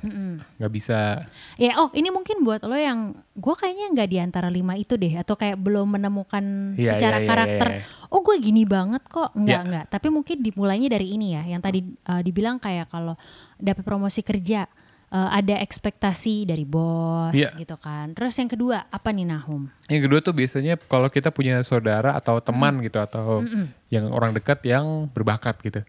nggak 0.59 0.71
bisa. 0.73 1.23
Ya, 1.55 1.79
oh 1.79 1.87
ini 1.95 2.11
mungkin 2.11 2.43
buat 2.43 2.59
lo 2.67 2.75
yang 2.75 3.15
gue 3.31 3.55
kayaknya 3.55 3.87
nggak 3.87 4.09
di 4.09 4.17
antara 4.19 4.51
lima 4.51 4.75
itu 4.75 4.99
deh, 4.99 5.15
atau 5.15 5.39
kayak 5.39 5.55
belum 5.57 5.95
menemukan 5.95 6.75
Iya, 6.75 6.99
secara 6.99 7.17
iya, 7.17 7.23
iya, 7.23 7.29
karakter. 7.29 7.67
iya, 7.71 7.81
Oh 8.11 8.19
gue 8.19 8.35
gini 8.43 8.67
banget 8.67 9.07
kok, 9.07 9.31
enggak 9.31 9.61
Iya. 9.63 9.67
enggak. 9.71 9.85
Tapi 9.95 10.07
mungkin 10.11 10.37
dimulainya 10.43 10.91
dari 10.91 11.07
ini 11.15 11.39
ya, 11.39 11.43
yang 11.47 11.63
tadi 11.63 11.87
uh, 12.11 12.19
dibilang 12.19 12.59
kayak 12.59 12.91
kalau 12.91 13.15
dapat 13.55 13.87
promosi 13.87 14.19
kerja 14.19 14.67
uh, 15.11 15.29
ada 15.29 15.59
ekspektasi 15.59 16.47
dari 16.47 16.63
bos 16.63 17.35
Iya. 17.35 17.53
gitu 17.59 17.75
kan. 17.77 18.15
Terus 18.15 18.33
yang 18.35 18.49
kedua 18.49 18.87
apa 18.87 19.11
nih 19.11 19.27
Nahum? 19.27 19.67
Yang 19.91 20.01
kedua 20.07 20.19
tuh 20.19 20.33
biasanya 20.33 20.79
kalau 20.79 21.11
kita 21.11 21.29
punya 21.29 21.59
saudara 21.61 22.15
atau 22.15 22.39
teman 22.39 22.79
gitu 22.81 22.97
atau 22.97 23.43
yang 23.87 24.09
orang 24.09 24.31
dekat 24.31 24.63
yang 24.63 25.11
berbakat 25.11 25.59
gitu. 25.61 25.83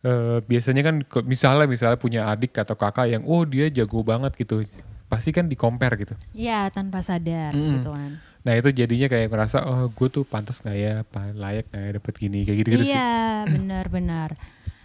Eh, 0.00 0.40
biasanya 0.48 0.80
kan 0.80 0.94
misalnya 1.28 1.68
misalnya 1.68 2.00
punya 2.00 2.24
adik 2.26 2.56
atau 2.56 2.72
kakak 2.72 3.12
yang 3.12 3.22
oh 3.28 3.44
dia 3.44 3.68
jago 3.68 4.00
banget 4.00 4.32
gitu. 4.40 4.64
Pasti 5.12 5.28
kan 5.28 5.44
di 5.44 5.58
compare 5.58 6.00
gitu. 6.00 6.14
Ya 6.32 6.70
tanpa 6.72 7.04
sadar 7.04 7.52
Mm-mm. 7.52 7.82
gitu 7.82 7.90
kan. 7.92 8.16
Nah 8.40 8.56
itu 8.56 8.72
jadinya 8.72 9.12
kayak 9.12 9.28
merasa 9.28 9.60
oh 9.68 9.92
gue 9.92 10.08
tuh 10.08 10.24
pantas 10.24 10.64
nggak 10.64 10.76
ya, 10.80 11.04
layak 11.36 11.68
nggak 11.68 11.82
ya 11.84 11.90
dapet 12.00 12.14
gini 12.16 12.48
kayak 12.48 12.58
gitu-gitu 12.64 12.84
sih. 12.88 12.96
iya 12.96 13.44
benar-benar. 13.44 14.40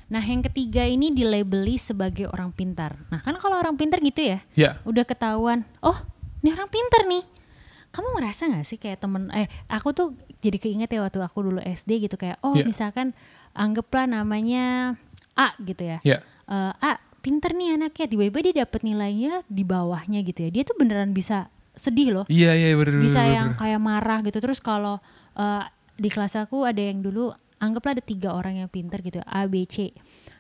Nah 0.06 0.22
yang 0.22 0.42
ketiga 0.42 0.84
ini 0.84 1.10
dilabeli 1.10 1.76
sebagai 1.76 2.28
orang 2.28 2.50
pintar. 2.50 2.94
Nah 3.10 3.20
kan 3.20 3.34
kalau 3.36 3.58
orang 3.58 3.74
pintar 3.74 3.98
gitu 4.00 4.22
ya, 4.22 4.40
Ya, 4.54 4.78
udah 4.84 5.02
ketahuan, 5.02 5.66
oh 5.80 5.98
ini 6.40 6.54
orang 6.54 6.70
pintar 6.70 7.06
nih. 7.06 7.26
Kamu 7.90 8.12
ngerasa 8.14 8.52
gak 8.52 8.66
sih 8.66 8.76
kayak 8.76 9.00
temen, 9.00 9.32
eh 9.32 9.48
aku 9.66 9.90
tuh 9.90 10.08
jadi 10.40 10.60
keinget 10.60 10.90
ya 10.90 11.00
waktu 11.02 11.18
aku 11.18 11.42
dulu 11.42 11.60
SD 11.60 12.06
gitu 12.06 12.16
kayak, 12.16 12.38
oh 12.40 12.54
Iya. 12.54 12.68
misalkan 12.68 13.16
anggaplah 13.52 14.06
namanya 14.06 14.94
A 15.34 15.56
gitu 15.60 15.82
ya. 15.82 15.98
ya, 16.02 16.20
Eh, 16.46 16.74
A 16.76 16.92
pinter 17.24 17.52
nih 17.52 17.74
anaknya, 17.74 18.06
tiba-tiba 18.06 18.40
dia 18.44 18.54
dapet 18.62 18.86
nilainya 18.86 19.42
di 19.48 19.66
bawahnya 19.66 20.22
gitu 20.22 20.46
ya. 20.46 20.50
Dia 20.52 20.64
tuh 20.64 20.78
beneran 20.78 21.10
bisa 21.10 21.50
sedih 21.74 22.14
loh. 22.14 22.26
iya 22.30 22.54
iya 22.54 22.72
bener 22.72 23.02
bisa 23.02 23.20
bener, 23.20 23.34
yang 23.34 23.48
bener. 23.52 23.60
kayak 23.60 23.82
marah 23.82 24.20
gitu 24.22 24.38
terus 24.40 24.60
kalau 24.60 25.02
eh, 25.34 25.64
di 25.96 26.08
kelas 26.08 26.36
aku 26.38 26.64
ada 26.64 26.80
yang 26.80 27.00
dulu 27.00 27.32
anggaplah 27.58 27.94
ada 27.94 28.04
tiga 28.04 28.32
orang 28.32 28.58
yang 28.58 28.68
pinter 28.68 29.00
gitu 29.00 29.20
A 29.22 29.46
B 29.46 29.64
C 29.64 29.92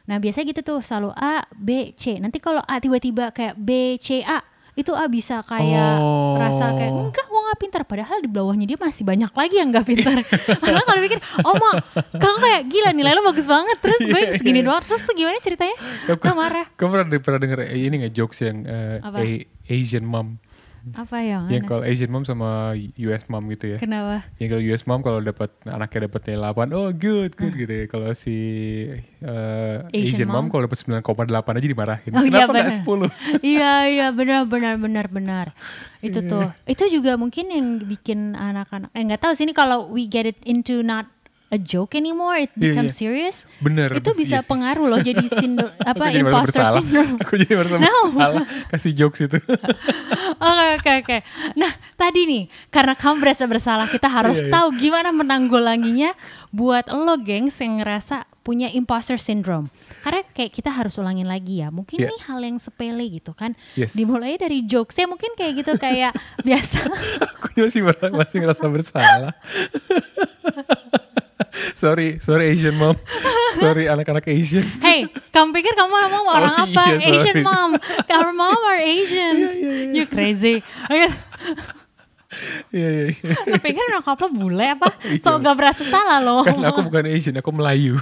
nah 0.04 0.16
biasanya 0.16 0.46
gitu 0.48 0.62
tuh 0.64 0.80
selalu 0.80 1.12
A 1.12 1.44
B 1.52 1.70
C 1.94 2.18
nanti 2.18 2.38
kalau 2.38 2.60
A 2.60 2.78
tiba-tiba 2.78 3.30
kayak 3.30 3.56
B 3.56 3.70
C 3.96 4.22
A 4.22 4.40
itu 4.74 4.92
A 4.92 5.08
bisa 5.08 5.40
kayak 5.42 5.98
Oh. 5.98 6.36
rasa 6.36 6.76
kayak 6.76 6.92
enggak 6.92 7.26
gua 7.26 7.42
nggak 7.46 7.60
pinter 7.60 7.82
padahal 7.82 8.20
di 8.20 8.28
bawahnya 8.28 8.66
dia 8.66 8.76
masih 8.76 9.02
banyak 9.02 9.32
lagi 9.32 9.56
yang 9.56 9.72
nggak 9.72 9.88
pinter 9.88 10.12
karena 10.62 10.84
kalau 10.84 11.00
pikir 11.00 11.16
oh 11.42 11.56
ma 11.56 11.70
kamu 12.12 12.38
kayak 12.38 12.62
gila 12.68 12.90
nilai 12.92 13.14
lo 13.14 13.24
bagus 13.24 13.48
banget 13.48 13.78
terus 13.80 14.00
gue 14.02 14.20
Iya, 14.20 14.36
segini 14.38 14.60
iya. 14.60 14.68
doang 14.68 14.84
terus 14.84 15.02
tuh 15.02 15.16
gimana 15.16 15.40
ceritanya 15.40 15.80
Kamu- 16.06 16.20
gue 16.20 16.34
marah 16.36 16.68
Kamu 16.76 16.90
pernah, 16.92 17.08
pernah 17.18 17.40
denger 17.40 17.60
eh, 17.66 17.80
ini 17.82 17.96
nggak 18.04 18.14
jokes 18.14 18.38
yang 18.42 18.58
eh? 18.62 19.00
A- 19.00 19.46
Asian 19.66 20.04
mom? 20.04 20.44
Apa 20.94 21.18
yang 21.20 21.44
Yang 21.48 21.58
aneh? 21.58 21.68
kalau 21.68 21.84
Asian 21.84 22.10
mom 22.10 22.22
sama 22.22 22.50
US 22.78 23.24
mom 23.26 23.42
gitu 23.50 23.66
ya. 23.68 23.78
kenapa 23.78 24.22
Yang 24.38 24.50
kalau 24.52 24.64
US 24.68 24.84
mom 24.84 25.00
kalau 25.02 25.20
dapat 25.20 25.50
anaknya 25.66 26.00
dapat 26.06 26.22
nilai 26.28 26.52
8, 26.52 26.70
oh 26.72 26.90
good, 26.92 27.32
good 27.34 27.54
gitu 27.56 27.74
ya. 27.74 27.86
Kalau 27.86 28.14
si 28.14 28.36
eh, 29.20 29.76
Asian 29.92 30.14
Asian, 30.16 30.28
mom, 30.28 30.46
mom? 30.46 30.46
kalau 30.48 30.62
dapat 30.64 30.78
9,8 30.78 31.02
aja 31.58 31.68
dimarahin. 31.68 32.12
Oh, 32.12 32.22
iya, 32.22 32.28
Kenapa 32.28 32.52
nggak 32.52 32.70
benar. 32.70 33.10
10? 33.42 33.42
iya 33.56 33.74
iya 33.88 34.08
benar 34.10 34.42
benar 34.46 34.76
benar 34.76 35.06
benar 35.08 35.48
itu 36.00 36.22
Iya. 36.22 36.30
tuh 36.30 36.46
itu 36.66 36.84
juga 36.92 37.18
mungkin 37.18 37.50
yang 37.50 37.68
bikin 37.82 38.20
anak-anak 38.34 38.94
eh 38.94 39.02
nggak 39.02 39.22
tahu 39.22 39.34
sih 39.34 39.42
ini 39.42 39.54
kalau 39.54 39.90
we 39.90 40.06
get 40.06 40.24
it 40.24 40.38
into 40.44 40.86
not 40.86 41.10
a 41.48 41.58
joke 41.58 41.94
anymore 41.94 42.36
it 42.38 42.50
Iya, 42.52 42.74
becomes 42.74 42.94
iya. 42.94 43.00
serious 43.00 43.38
Bener. 43.60 43.94
itu 43.94 44.10
bisa 44.14 44.38
iya 44.38 44.42
sih. 44.42 44.50
pengaruh 44.50 44.86
loh 44.86 45.00
jadi 45.00 45.26
sindro, 45.38 45.70
apa 45.78 46.04
jadi 46.10 46.22
merasa 46.22 46.34
imposter 46.42 46.58
bersalah. 46.58 46.80
syndrome 46.82 47.14
Aku 47.24 47.34
jadi 47.36 47.54
merasa 47.54 47.76
No. 47.78 47.96
bersalah 48.08 48.44
kasih 48.70 48.92
jokes 48.94 49.20
itu. 49.22 49.38
Oke 50.36 50.68
oke 50.76 50.92
oke. 51.02 51.18
Nah 51.56 51.72
tadi 51.96 52.22
nih 52.26 52.44
karena 52.68 52.94
kamu 52.94 53.16
berasa 53.20 53.44
bersalah 53.46 53.88
kita 53.88 54.06
harus 54.06 54.38
Iya, 54.38 54.46
iya. 54.46 54.54
tahu 54.54 54.68
gimana 54.76 55.10
menanggulanginya 55.10 56.12
buat 56.52 56.88
lo 56.88 57.16
gengs 57.18 57.56
yang 57.58 57.80
ngerasa 57.80 58.28
punya 58.42 58.68
imposter 58.70 59.16
syndrome. 59.16 59.72
Karena 60.04 60.22
kayak 60.28 60.52
kita 60.52 60.70
harus 60.70 60.94
ulangin 60.96 61.26
lagi 61.26 61.64
ya. 61.64 61.72
Mungkin 61.72 61.98
Iya. 61.98 62.08
ini 62.08 62.18
hal 62.22 62.40
yang 62.42 62.58
sepele 62.60 63.06
gitu 63.10 63.32
kan. 63.32 63.56
Yes. 63.74 63.96
Dimulai 63.96 64.36
dari 64.36 64.62
jokesnya 64.62 65.08
mungkin 65.08 65.34
kayak 65.34 65.66
gitu 65.66 65.72
kayak 65.78 66.14
biasa. 66.44 66.78
Aku 67.42 67.58
masih 67.58 67.82
masih 68.12 68.38
ngerasa 68.44 68.66
bersalah. 68.68 69.34
Sorry, 71.76 72.18
sorry 72.20 72.52
Asian 72.52 72.76
mom. 72.76 72.96
Sorry 73.56 73.88
anak-anak 73.88 74.28
Asian. 74.28 74.68
Hey, 74.84 75.08
kamu 75.32 75.56
pikir 75.56 75.72
kamu 75.74 75.96
emang 76.12 76.28
orang 76.28 76.54
Oh, 76.54 76.64
apa? 76.68 76.92
iya, 76.92 77.00
sorry. 77.00 77.16
Asian 77.16 77.38
mom. 77.40 77.72
Our 78.04 78.32
mom 78.32 78.60
are 78.60 78.84
Asian. 78.84 79.36
You 79.96 80.04
crazy. 80.06 80.60
Oke. 80.86 81.08
Iya, 82.76 82.88
iya, 82.92 83.02
iya. 83.16 83.32
Lu 83.48 83.56
pikir 83.56 83.80
anak 83.88 84.04
apa 84.04 84.28
bule 84.28 84.76
apa? 84.76 84.92
Iya. 85.08 85.24
So 85.24 85.40
gak 85.40 85.56
berasa 85.56 85.88
salah 85.88 86.20
loh. 86.20 86.44
Kan 86.44 86.60
aku 86.62 86.84
bukan 86.84 87.08
Asian, 87.08 87.40
aku 87.40 87.56
Melayu. 87.56 87.96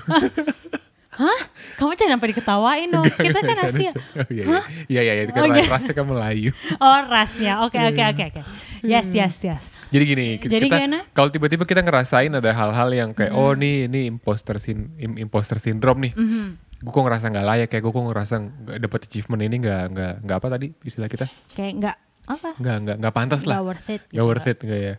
Hah? 1.22 1.40
Kamu 1.78 1.94
jangan 1.94 2.18
sampai 2.18 2.30
diketawain 2.34 2.90
dong. 2.90 3.06
Kita 3.06 3.38
kan 3.38 3.58
Asia. 3.62 3.92
Oh, 3.94 4.26
iya, 4.34 4.44
iya. 4.50 4.60
Iya, 4.90 5.02
iya, 5.06 5.14
iya. 5.14 5.24
Kan 5.30 5.38
Oh, 5.38 5.54
iya. 5.54 5.70
rasnya 5.70 5.94
kan 5.94 6.06
Melayu. 6.10 6.50
Oh 6.82 6.98
rasnya, 7.06 7.62
oke 7.62 7.78
oke 7.78 8.02
oke 8.10 8.24
oke. 8.34 8.42
Yes 8.82 9.06
yes 9.14 9.38
yes. 9.46 9.62
Jadi 9.94 10.04
gini, 10.04 10.26
Jadi 10.40 10.66
kita 10.66 10.78
kalau 11.14 11.30
tiba-tiba 11.30 11.64
kita 11.64 11.80
ngerasain 11.80 12.34
ada 12.34 12.50
hal-hal 12.50 12.90
yang 12.90 13.10
kayak 13.12 13.30
oh 13.32 13.54
nih 13.54 13.86
ini 13.86 14.10
imposter 14.10 14.58
sin 14.58 14.90
im- 14.98 15.20
imposter 15.20 15.56
syndrome 15.56 16.02
nih. 16.02 16.14
Mhm. 16.14 16.46
Gue 16.82 16.92
kok 16.92 17.00
ngerasa 17.00 17.30
nggak 17.30 17.46
layak 17.46 17.68
kayak 17.70 17.80
gue 17.80 17.94
kok 17.94 18.04
ngerasa 18.04 18.34
nggak 18.36 18.78
dapet 18.82 19.00
achievement 19.04 19.42
ini 19.42 19.56
nggak 19.60 19.84
nggak 19.88 20.14
nggak 20.20 20.38
apa 20.38 20.48
tadi 20.50 20.68
istilah 20.82 21.08
kita 21.08 21.30
Kayak 21.54 21.74
nggak 21.78 21.96
apa? 22.26 22.50
nggak 22.56 22.76
nggak 22.82 22.96
nggak 23.00 23.14
pantas 23.14 23.42
lah 23.44 23.56
Nggak 23.56 23.68
worth 23.70 23.88
it. 23.88 24.02
nggak 24.04 24.10
gitu. 24.16 24.28
worth 24.28 24.48
it 24.48 24.58
nggak 24.60 24.82
ya. 24.82 24.96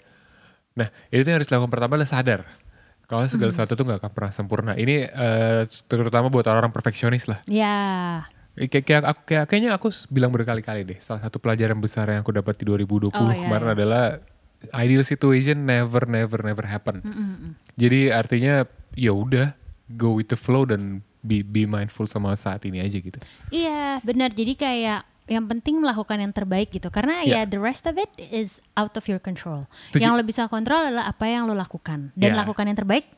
Nah 0.75 0.89
itu 1.11 1.25
yang 1.25 1.37
harus 1.37 1.47
dilakukan 1.47 1.71
pertama 1.71 1.93
adalah 1.95 2.09
sadar 2.09 2.41
kalau 3.05 3.21
segala 3.27 3.51
Hmm. 3.51 3.53
sesuatu 3.53 3.73
tuh 3.75 3.85
nggak 3.85 4.01
akan 4.01 4.13
pernah 4.13 4.33
sempurna. 4.33 4.73
Ini 4.75 4.95
eh, 5.05 5.61
terutama 5.85 6.31
buat 6.31 6.47
orang-orang 6.47 6.71
perfeksionis 6.71 7.27
lah. 7.27 7.43
Ya. 7.45 7.77
Eh, 8.55 8.65
Kayak, 8.65 8.85
kayak 8.87 9.03
aku 9.05 9.21
kayak 9.27 9.45
kayaknya 9.45 9.71
aku 9.73 9.91
bilang 10.09 10.31
berkali-kali 10.31 10.87
deh. 10.87 10.99
Salah 10.99 11.21
satu 11.21 11.37
pelajaran 11.37 11.77
besar 11.77 12.07
yang 12.07 12.23
aku 12.23 12.31
dapat 12.31 12.55
di 12.55 12.65
2020 12.65 13.11
Oh, 13.13 13.29
iya, 13.29 13.43
kemarin 13.43 13.67
iya. 13.67 13.75
adalah 13.75 14.05
ideal 14.73 15.03
situation 15.03 15.67
never 15.67 16.07
never 16.07 16.41
never 16.41 16.65
happen. 16.65 17.03
Mm-mm. 17.03 17.59
Jadi 17.77 18.09
artinya 18.09 18.65
ya 18.95 19.13
udah 19.13 19.53
go 19.93 20.17
with 20.17 20.31
the 20.31 20.39
flow 20.39 20.65
dan 20.65 21.03
be 21.21 21.41
be 21.41 21.65
mindful 21.65 22.05
sama 22.07 22.37
saat 22.37 22.65
ini 22.65 22.81
aja 22.81 22.97
gitu. 22.97 23.17
Iya, 23.51 24.01
benar. 24.01 24.33
Jadi 24.33 24.55
kayak 24.55 25.01
yang 25.25 25.49
penting 25.49 25.81
melakukan 25.81 26.21
yang 26.21 26.37
terbaik 26.37 26.69
gitu. 26.69 26.93
Karena 26.93 27.25
Ya. 27.25 27.43
ya 27.43 27.49
the 27.49 27.57
rest 27.57 27.89
of 27.89 27.97
it 27.97 28.13
is 28.21 28.61
out 28.77 28.93
of 28.93 29.09
your 29.09 29.17
control. 29.17 29.65
Setuju. 29.89 30.05
Yang 30.05 30.13
lo 30.21 30.23
bisa 30.23 30.43
kontrol 30.53 30.85
adalah 30.85 31.09
apa 31.09 31.25
yang 31.25 31.49
lo 31.49 31.57
lakukan 31.57 32.13
dan 32.13 32.31
Ya. 32.33 32.45
lakukan 32.45 32.69
yang 32.69 32.77
terbaik. 32.77 33.09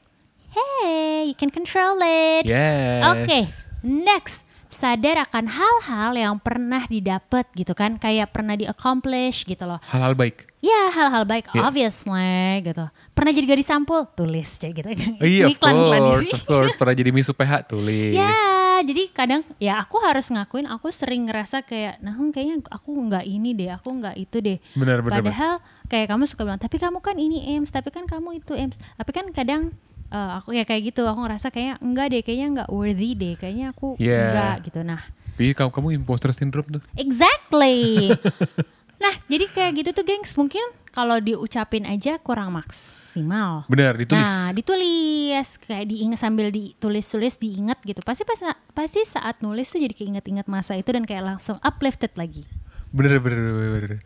Hey, 0.55 1.29
you 1.29 1.37
can 1.37 1.51
control 1.51 1.99
it. 2.01 2.47
Yes. 2.47 3.03
Oke, 3.13 3.39
next. 3.83 4.46
Sadar 4.77 5.25
akan 5.25 5.49
hal-hal 5.49 6.13
yang 6.13 6.37
pernah 6.37 6.85
didapat 6.85 7.49
gitu 7.57 7.73
kan, 7.73 7.97
kayak 7.97 8.29
pernah 8.29 8.53
di-accomplish 8.53 9.49
gitu 9.49 9.65
loh. 9.65 9.81
Hal-hal 9.89 10.13
baik. 10.13 10.53
Ya, 10.61 10.93
hal-hal 10.93 11.25
baik, 11.25 11.49
Ya. 11.57 11.65
obviously 11.65 12.61
gitu. 12.61 12.85
Pernah 13.17 13.33
jadi 13.33 13.47
gadis 13.49 13.73
sampul, 13.73 14.05
tulis 14.13 14.61
kayak 14.61 14.75
gitu. 14.77 14.89
Iya, 15.25 15.49
of 15.49 15.57
Iklan-iklan 15.57 16.03
course, 16.05 16.33
of 16.37 16.43
course. 16.45 16.75
Pernah 16.77 16.93
jadi 16.93 17.09
misu 17.09 17.33
PH 17.33 17.73
tulis. 17.73 18.13
Ya, 18.13 18.37
jadi 18.85 19.09
kadang 19.17 19.41
ya 19.57 19.81
aku 19.81 19.97
harus 20.05 20.29
ngakuin 20.29 20.69
aku 20.69 20.93
sering 20.93 21.25
ngerasa 21.25 21.65
kayak, 21.65 21.97
nah 22.05 22.13
kayaknya 22.29 22.61
aku 22.69 22.93
nggak 22.93 23.25
ini 23.25 23.57
deh, 23.57 23.73
aku 23.73 23.89
nggak 23.97 24.21
itu 24.21 24.45
deh. 24.45 24.59
Benar, 24.77 25.01
benar, 25.01 25.25
Padahal 25.25 25.53
kayak 25.89 26.13
kamu 26.13 26.29
suka 26.29 26.45
bilang, 26.45 26.61
tapi 26.61 26.77
kamu 26.77 27.01
kan 27.01 27.17
ini 27.17 27.57
Ems, 27.57 27.73
tapi 27.73 27.89
kan 27.89 28.05
kamu 28.05 28.45
itu 28.45 28.53
Ems. 28.53 28.77
Tapi 28.77 29.11
kan 29.17 29.25
kadang 29.33 29.73
eh, 30.09 30.31
aku 30.37 30.53
ya 30.53 30.63
kayak 30.63 30.91
gitu, 30.91 31.03
aku 31.03 31.19
ngerasa 31.21 31.49
kayak 31.49 31.79
enggak 31.81 32.07
deh, 32.11 32.23
kayaknya 32.23 32.47
nggak 32.55 32.71
worthy 32.71 33.11
deh, 33.13 33.35
kayaknya 33.35 33.71
aku 33.71 33.95
Yeah. 33.97 34.31
enggak 34.31 34.57
gitu. 34.67 34.81
Nah, 34.83 35.01
Tapi 35.37 35.53
kamu 35.53 35.71
kamu 35.71 35.89
imposter 35.97 36.31
syndrome 36.33 36.81
tuh. 36.81 36.83
exactly. 36.97 38.09
nah, 39.03 39.15
jadi 39.27 39.45
kayak 39.47 39.73
gitu 39.77 39.91
tuh, 39.93 40.05
gengs. 40.05 40.33
Mungkin 40.33 40.65
kalau 40.89 41.21
diucapin 41.21 41.85
aja 41.85 42.17
kurang 42.17 42.57
maksimal. 42.57 43.69
Benar, 43.69 44.01
ditulis. 44.01 44.25
Nah, 44.25 44.49
ditulis 44.51 45.49
kayak 45.61 45.93
diingat 45.93 46.17
sambil 46.17 46.49
ditulis-tulis 46.49 47.37
diingat 47.37 47.85
gitu. 47.85 48.01
Pasti 48.01 48.25
pas 48.25 48.41
pasti 48.73 49.05
saat 49.05 49.45
nulis 49.45 49.69
tuh 49.69 49.77
jadi 49.77 49.93
keinget-inget 49.93 50.49
masa 50.49 50.73
itu 50.73 50.89
dan 50.89 51.05
kayak 51.05 51.37
langsung 51.37 51.61
uplifted 51.61 52.17
lagi. 52.17 52.49
Bener, 52.89 53.21
bener, 53.21 53.37
bener, 53.53 53.71
bener. 53.77 54.01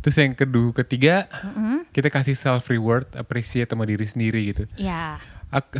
Terus 0.00 0.16
yang 0.16 0.32
kedua, 0.32 0.72
ketiga, 0.74 1.28
Mm-mm. 1.44 1.84
kita 1.92 2.08
kasih 2.08 2.32
self 2.32 2.66
reward, 2.66 3.04
appreciate 3.12 3.68
sama 3.68 3.84
diri 3.84 4.04
sendiri 4.04 4.40
gitu. 4.46 4.64
Ya, 4.74 5.20
Ak- 5.48 5.76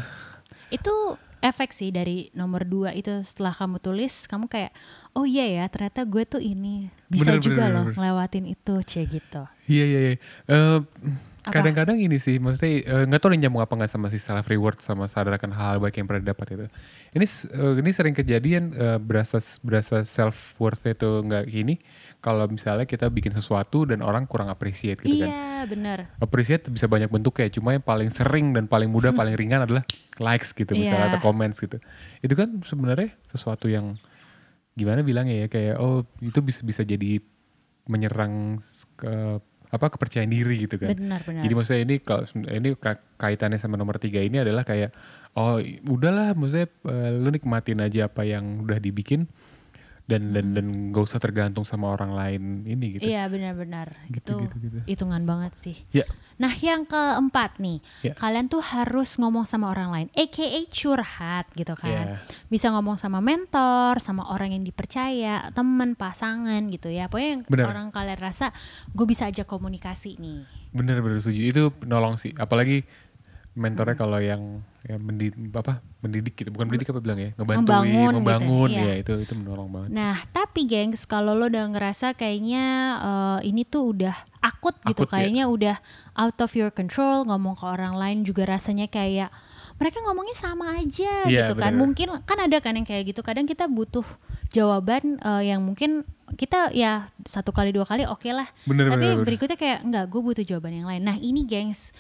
itu 0.69 0.93
efek 1.41 1.73
sih 1.73 1.89
dari 1.89 2.29
nomor 2.31 2.63
dua 2.63 2.93
itu 2.93 3.25
setelah 3.25 3.51
kamu 3.51 3.81
tulis, 3.81 4.29
kamu 4.29 4.45
kayak 4.47 4.77
oh 5.17 5.25
iya 5.25 5.49
ya 5.49 5.65
ternyata 5.67 6.05
gue 6.05 6.23
tuh 6.23 6.39
ini 6.39 6.93
bisa 7.09 7.33
Bener, 7.33 7.41
juga 7.41 7.65
bener, 7.65 7.75
loh 7.75 7.85
bener. 7.89 7.97
ngelewatin 7.97 8.45
itu 8.47 8.75
cie 8.85 9.09
gitu. 9.09 9.43
Iya 9.65 9.85
iya 9.87 10.01
iya. 10.05 10.15
Apa? 10.47 10.85
Kadang-kadang 11.53 11.99
ini 11.99 12.17
sih, 12.17 12.39
maksudnya 12.39 12.71
eh, 12.83 13.05
nggak 13.11 13.21
tahu 13.21 13.35
nih 13.35 13.47
nyambung 13.47 13.63
apa 13.63 13.75
nggak 13.75 13.91
sama 13.91 14.07
si 14.09 14.23
self 14.23 14.47
reward 14.47 14.79
sama 14.79 15.11
sadar 15.11 15.35
akan 15.37 15.51
hal 15.53 15.83
baik 15.83 15.99
yang 15.99 16.07
pernah 16.07 16.23
dapat 16.31 16.47
itu. 16.55 16.67
Ini 17.15 17.27
eh, 17.27 17.75
ini 17.83 17.91
sering 17.91 18.15
kejadian 18.15 18.73
eh, 18.73 18.99
berasa 18.99 19.43
berasa 19.61 20.07
self 20.07 20.55
worth 20.57 20.87
itu 20.87 21.07
nggak 21.27 21.45
gini 21.51 21.77
kalau 22.23 22.47
misalnya 22.47 22.87
kita 22.87 23.11
bikin 23.11 23.35
sesuatu 23.35 23.85
dan 23.85 24.01
orang 24.01 24.25
kurang 24.25 24.49
appreciate 24.49 25.03
gitu 25.03 25.25
kan. 25.25 25.31
Iya 25.31 25.67
benar. 25.67 25.99
Appreciate 26.17 26.69
bisa 26.69 26.87
banyak 26.87 27.11
bentuk 27.11 27.37
ya, 27.37 27.51
cuma 27.51 27.77
yang 27.77 27.85
paling 27.85 28.09
sering 28.09 28.55
dan 28.57 28.65
paling 28.65 28.89
mudah, 28.89 29.11
paling 29.21 29.35
ringan 29.37 29.67
adalah 29.67 29.85
likes 30.17 30.55
gitu 30.55 30.73
misalnya 30.73 31.09
Iya. 31.09 31.13
atau 31.17 31.21
comments 31.21 31.59
gitu. 31.61 31.77
Itu 32.21 32.33
kan 32.37 32.61
sebenarnya 32.65 33.13
sesuatu 33.29 33.69
yang 33.69 33.97
gimana 34.77 35.03
bilangnya 35.03 35.45
ya 35.45 35.47
kayak 35.51 35.77
oh 35.83 36.07
itu 36.23 36.39
bisa 36.41 36.63
bisa 36.63 36.81
jadi 36.87 37.21
menyerang 37.91 38.63
ke 38.95 39.43
apa 39.71 39.87
kepercayaan 39.89 40.29
diri 40.29 40.67
gitu 40.67 40.77
kan. 40.77 40.93
Benar 40.93 41.23
benar. 41.23 41.43
Jadi 41.43 41.53
maksudnya 41.55 41.83
ini 41.87 41.97
kalau 41.99 42.27
ini 42.47 42.69
ka- 42.75 43.03
kaitannya 43.17 43.57
sama 43.57 43.79
nomor 43.79 43.97
tiga 43.97 44.19
ini 44.19 44.43
adalah 44.43 44.67
kayak 44.67 44.91
oh 45.39 45.63
udahlah 45.87 46.35
maksudnya 46.35 46.67
eh, 46.91 47.11
lu 47.15 47.31
nikmatin 47.31 47.79
aja 47.79 48.11
apa 48.11 48.27
yang 48.27 48.67
udah 48.67 48.77
dibikin 48.77 49.31
dan 50.11 50.35
dan 50.35 50.47
dan 50.59 50.67
gak 50.91 51.07
usah 51.07 51.23
tergantung 51.23 51.63
sama 51.63 51.95
orang 51.95 52.11
lain 52.11 52.43
ini 52.67 52.99
gitu. 52.99 53.07
Iya 53.07 53.31
benar-benar. 53.31 53.95
Gitu, 54.11 54.35
itu 54.35 54.43
gitu, 54.43 54.57
gitu. 54.59 54.79
hitungan 54.91 55.23
banget 55.23 55.55
sih. 55.55 55.77
Ya, 55.95 56.03
Nah 56.41 56.57
yang 56.57 56.89
keempat 56.89 57.61
nih, 57.61 57.85
Ya. 58.01 58.17
kalian 58.17 58.49
tuh 58.49 58.65
harus 58.65 59.21
ngomong 59.21 59.45
sama 59.45 59.69
orang 59.69 59.93
lain, 59.93 60.09
aka 60.17 60.49
curhat 60.73 61.47
gitu 61.53 61.77
kan. 61.77 62.17
Ya. 62.17 62.25
Bisa 62.49 62.73
ngomong 62.73 62.97
sama 62.97 63.21
mentor, 63.21 64.01
sama 64.01 64.25
orang 64.33 64.57
yang 64.57 64.65
dipercaya, 64.65 65.53
temen, 65.53 65.93
pasangan 65.95 66.73
gitu 66.73 66.89
ya. 66.89 67.13
Pokoknya 67.13 67.31
yang 67.37 67.43
Benar. 67.45 67.67
orang 67.71 67.87
kalian 67.93 68.17
rasa 68.17 68.57
gue 68.97 69.05
bisa 69.05 69.29
aja 69.29 69.45
komunikasi 69.45 70.17
nih. 70.17 70.49
Bener 70.73 71.05
bener 71.05 71.21
setuju 71.21 71.43
itu 71.45 71.63
nolong 71.85 72.17
sih 72.17 72.33
apalagi 72.41 72.89
mentornya 73.51 73.99
Hmm. 73.99 74.03
kalau 74.07 74.19
yang 74.19 74.43
ya 74.81 74.97
mendidik 74.97 75.35
apa 75.53 75.83
mendidik 76.01 76.35
gitu 76.35 76.49
bukan 76.49 76.71
mendidik 76.71 76.89
apa 76.89 77.03
bilang 77.03 77.19
ya 77.19 77.31
ngebantuin 77.35 77.67
Membangun 77.67 77.91
gitu, 77.91 78.17
membangun 78.23 78.71
iya. 78.71 78.83
ya 78.87 78.95
itu 78.97 79.13
itu 79.19 79.33
menolong 79.35 79.69
banget 79.69 79.89
sih. 79.91 79.97
Nah 79.99 80.17
tapi 80.31 80.61
gengs 80.65 81.03
kalau 81.05 81.35
lo 81.35 81.51
udah 81.51 81.67
ngerasa 81.69 82.15
kayaknya 82.15 82.65
eh, 82.97 83.51
ini 83.51 83.67
tuh 83.67 83.91
udah 83.91 84.15
akut 84.41 84.79
gitu, 84.87 85.05
Akut, 85.05 85.11
ya. 85.11 85.13
kayaknya 85.19 85.45
udah 85.47 85.77
out 86.15 86.39
of 86.39 86.55
your 86.55 86.71
control, 86.71 87.27
ngomong 87.27 87.59
ke 87.59 87.67
orang 87.67 87.95
lain 87.95 88.19
juga 88.23 88.47
rasanya 88.47 88.87
kayak 88.87 89.29
mereka 89.77 89.99
ngomongnya 90.01 90.37
sama 90.37 90.77
aja 90.77 91.25
Iya, 91.25 91.49
gitu 91.49 91.55
kan. 91.57 91.73
bener. 91.73 91.81
Mungkin 91.81 92.09
kan 92.25 92.39
ada 92.39 92.57
kan 92.61 92.77
yang 92.77 92.85
kayak 92.85 93.11
gitu. 93.11 93.21
Kadang 93.21 93.45
kita 93.45 93.65
butuh 93.67 94.05
jawaban 94.49 95.19
eh, 95.19 95.51
yang 95.51 95.61
mungkin 95.61 96.05
kita 96.37 96.71
ya 96.71 97.11
satu 97.27 97.51
kali 97.51 97.75
dua 97.75 97.83
kali 97.83 98.07
oke 98.07 98.31
lah. 98.31 98.47
Bener, 98.63 98.87
Tapi 98.89 98.97
bener, 98.97 99.13
bener. 99.19 99.27
berikutnya 99.27 99.59
kayak 99.59 99.79
enggak, 99.83 100.05
gue 100.07 100.21
butuh 100.23 100.45
jawaban 100.47 100.73
yang 100.73 100.87
lain. 100.87 101.03
Nah 101.03 101.17
ini 101.17 101.43
gengs, 101.43 101.91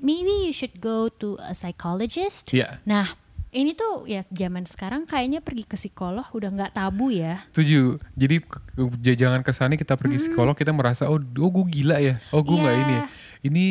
maybe 0.00 0.48
you 0.48 0.52
should 0.52 0.74
go 0.78 1.06
to 1.12 1.36
a 1.38 1.52
psychologist. 1.52 2.50
Iya 2.50 2.80
Nah 2.82 3.12
ini 3.54 3.70
tuh 3.70 4.02
ya 4.10 4.26
zaman 4.26 4.66
sekarang 4.66 5.06
kayaknya 5.06 5.38
pergi 5.38 5.62
ke 5.62 5.78
psikolog 5.78 6.26
udah 6.34 6.50
nggak 6.50 6.74
tabu 6.74 7.14
ya. 7.14 7.46
setuju 7.54 8.02
jadi 8.18 8.42
jangan 9.14 9.46
kesannya 9.46 9.78
kita 9.78 9.94
pergi 9.94 10.18
psikolog 10.18 10.58
kita 10.58 10.74
merasa 10.74 11.06
oh 11.06 11.22
oh 11.22 11.50
gue 11.54 11.64
gila 11.70 12.02
ya 12.02 12.18
oh 12.34 12.42
gue 12.42 12.50
nggak 12.50 12.74
Iya. 12.74 12.82
ini 12.82 12.94
ya. 12.94 13.04
ini 13.46 13.64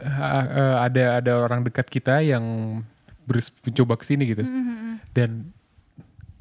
ha- 0.00 0.48
eh, 0.48 0.76
ada 0.88 1.04
ada 1.20 1.32
orang 1.44 1.60
dekat 1.60 1.92
kita 1.92 2.24
yang 2.24 2.40
berus 3.28 3.52
mencoba 3.60 4.00
ke 4.00 4.08
sini 4.08 4.32
gitu 4.32 4.48
dan 5.12 5.52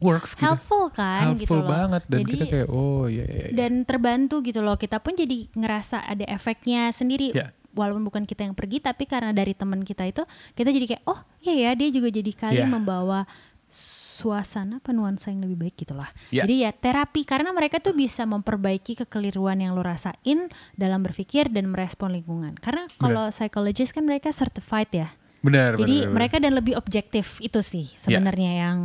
works 0.02 0.34
gitu 0.34 0.48
helpful 0.48 0.90
kan 0.90 1.38
gitu 1.38 1.52
helpful 1.52 1.62
loh. 1.62 1.70
banget 1.70 2.04
dan 2.10 2.20
Jadi, 2.26 2.32
kita 2.34 2.46
kayak 2.50 2.68
oh 2.72 3.06
iya 3.06 3.26
iya, 3.28 3.46
iya. 3.52 3.56
dan 3.68 3.86
terbantu 3.86 4.42
gitu 4.42 4.66
loh. 4.66 4.74
Kita 4.74 4.98
pun 4.98 5.14
jadi 5.14 5.46
ngerasa 5.54 6.02
ada 6.02 6.26
efeknya 6.26 6.90
sendiri. 6.90 7.38
Ya. 7.38 7.54
Walaupun 7.72 8.04
bukan 8.04 8.24
kita 8.24 8.44
yang 8.44 8.52
pergi 8.52 8.80
tapi 8.80 9.04
karena 9.06 9.32
dari 9.32 9.52
teman 9.52 9.82
kita 9.82 10.04
itu 10.04 10.22
kita 10.54 10.70
jadi 10.70 10.86
kayak 10.88 11.04
oh 11.06 11.20
iya 11.40 11.54
ya 11.56 11.72
dia 11.74 11.90
juga 11.90 12.08
jadi 12.08 12.32
kali 12.32 12.60
Ya. 12.60 12.68
membawa 12.68 13.24
suasana 13.72 14.78
apa 14.78 14.92
nuansa 14.92 15.32
yang 15.32 15.42
lebih 15.42 15.56
baik 15.58 15.76
gitu 15.80 15.96
lah. 15.96 16.12
Ya. 16.28 16.44
Jadi 16.44 16.56
ya 16.62 16.72
terapi 16.72 17.24
karena 17.24 17.50
mereka 17.50 17.80
tuh 17.80 17.96
bisa 17.96 18.28
memperbaiki 18.28 19.00
kekeliruan 19.00 19.58
yang 19.58 19.72
lo 19.72 19.80
rasain 19.80 20.52
dalam 20.76 21.00
berpikir 21.00 21.48
dan 21.48 21.72
merespon 21.72 22.12
lingkungan. 22.12 22.60
Karena 22.60 22.92
kalau 22.98 23.32
psychologist 23.32 23.96
kan 23.96 24.04
mereka 24.04 24.30
certified 24.30 24.92
ya. 24.92 25.10
benar 25.42 25.74
Jadi 25.74 25.82
benar, 25.82 26.06
benar. 26.06 26.14
mereka 26.14 26.36
dan 26.38 26.54
lebih 26.54 26.78
objektif 26.78 27.42
itu 27.42 27.64
sih 27.64 27.90
Ya. 28.06 28.20
sebenarnya 28.22 28.52
yang 28.62 28.78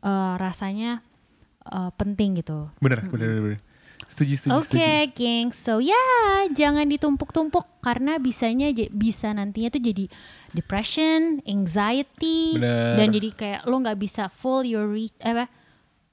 eh, 0.00 0.34
rasanya 0.38 1.02
eh, 1.66 1.90
penting 1.92 2.38
gitu. 2.38 2.70
benar 2.78 3.02
benar 3.04 3.28
benar, 3.28 3.42
benar. 3.44 3.60
Setuju 4.12 4.34
setuju 4.36 4.52
Oke, 4.60 4.76
setuju. 4.76 5.16
geng. 5.16 5.48
So 5.50 5.80
ya, 5.80 5.96
jangan 6.52 6.84
ditumpuk-tumpuk 6.86 7.64
karena 7.80 8.20
bisanya 8.20 8.68
bisa 8.92 9.32
nantinya 9.32 9.72
tuh 9.72 9.80
jadi 9.80 10.04
depression, 10.52 11.40
anxiety, 11.42 12.60
Bener. 12.60 13.00
dan 13.00 13.06
jadi 13.08 13.28
kayak 13.32 13.60
lo 13.64 13.80
nggak 13.80 13.96
bisa 13.96 14.28
full 14.28 14.62
your 14.62 14.84
reach 14.86 15.16
apa? 15.18 15.48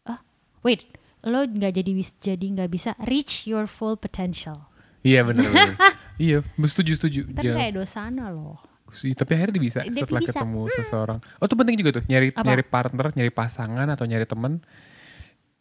Ah, 0.04 0.24
wait, 0.62 0.88
lo 1.22 1.44
nggak 1.44 1.76
jadi 1.76 1.92
jadi 2.18 2.46
nggak 2.56 2.72
bisa 2.72 2.96
reach 3.04 3.44
your 3.44 3.68
full 3.68 4.00
potential. 4.00 4.56
Iya 5.00 5.24
benar 5.24 5.48
benar. 5.48 5.76
iya, 6.20 6.40
setuju 6.58 6.92
setuju. 6.96 7.22
Kan 7.32 7.44
Ya, 7.44 7.54
kayak 7.56 7.76
dosana 7.76 8.32
loh. 8.32 8.60
sih, 8.90 9.14
tapi 9.14 9.38
akhirnya 9.38 9.62
bisa 9.62 9.80
Dia 9.86 10.02
setelah 10.02 10.18
bisa. 10.26 10.34
ketemu 10.34 10.62
seseorang. 10.74 11.20
Oh, 11.38 11.46
itu 11.46 11.54
penting 11.54 11.76
juga 11.78 12.02
tuh 12.02 12.04
nyari 12.10 12.34
Apa? 12.34 12.42
nyari 12.42 12.64
partner, 12.66 13.06
nyari 13.14 13.30
pasangan 13.30 13.86
atau 13.86 14.04
nyari 14.04 14.26
teman 14.26 14.66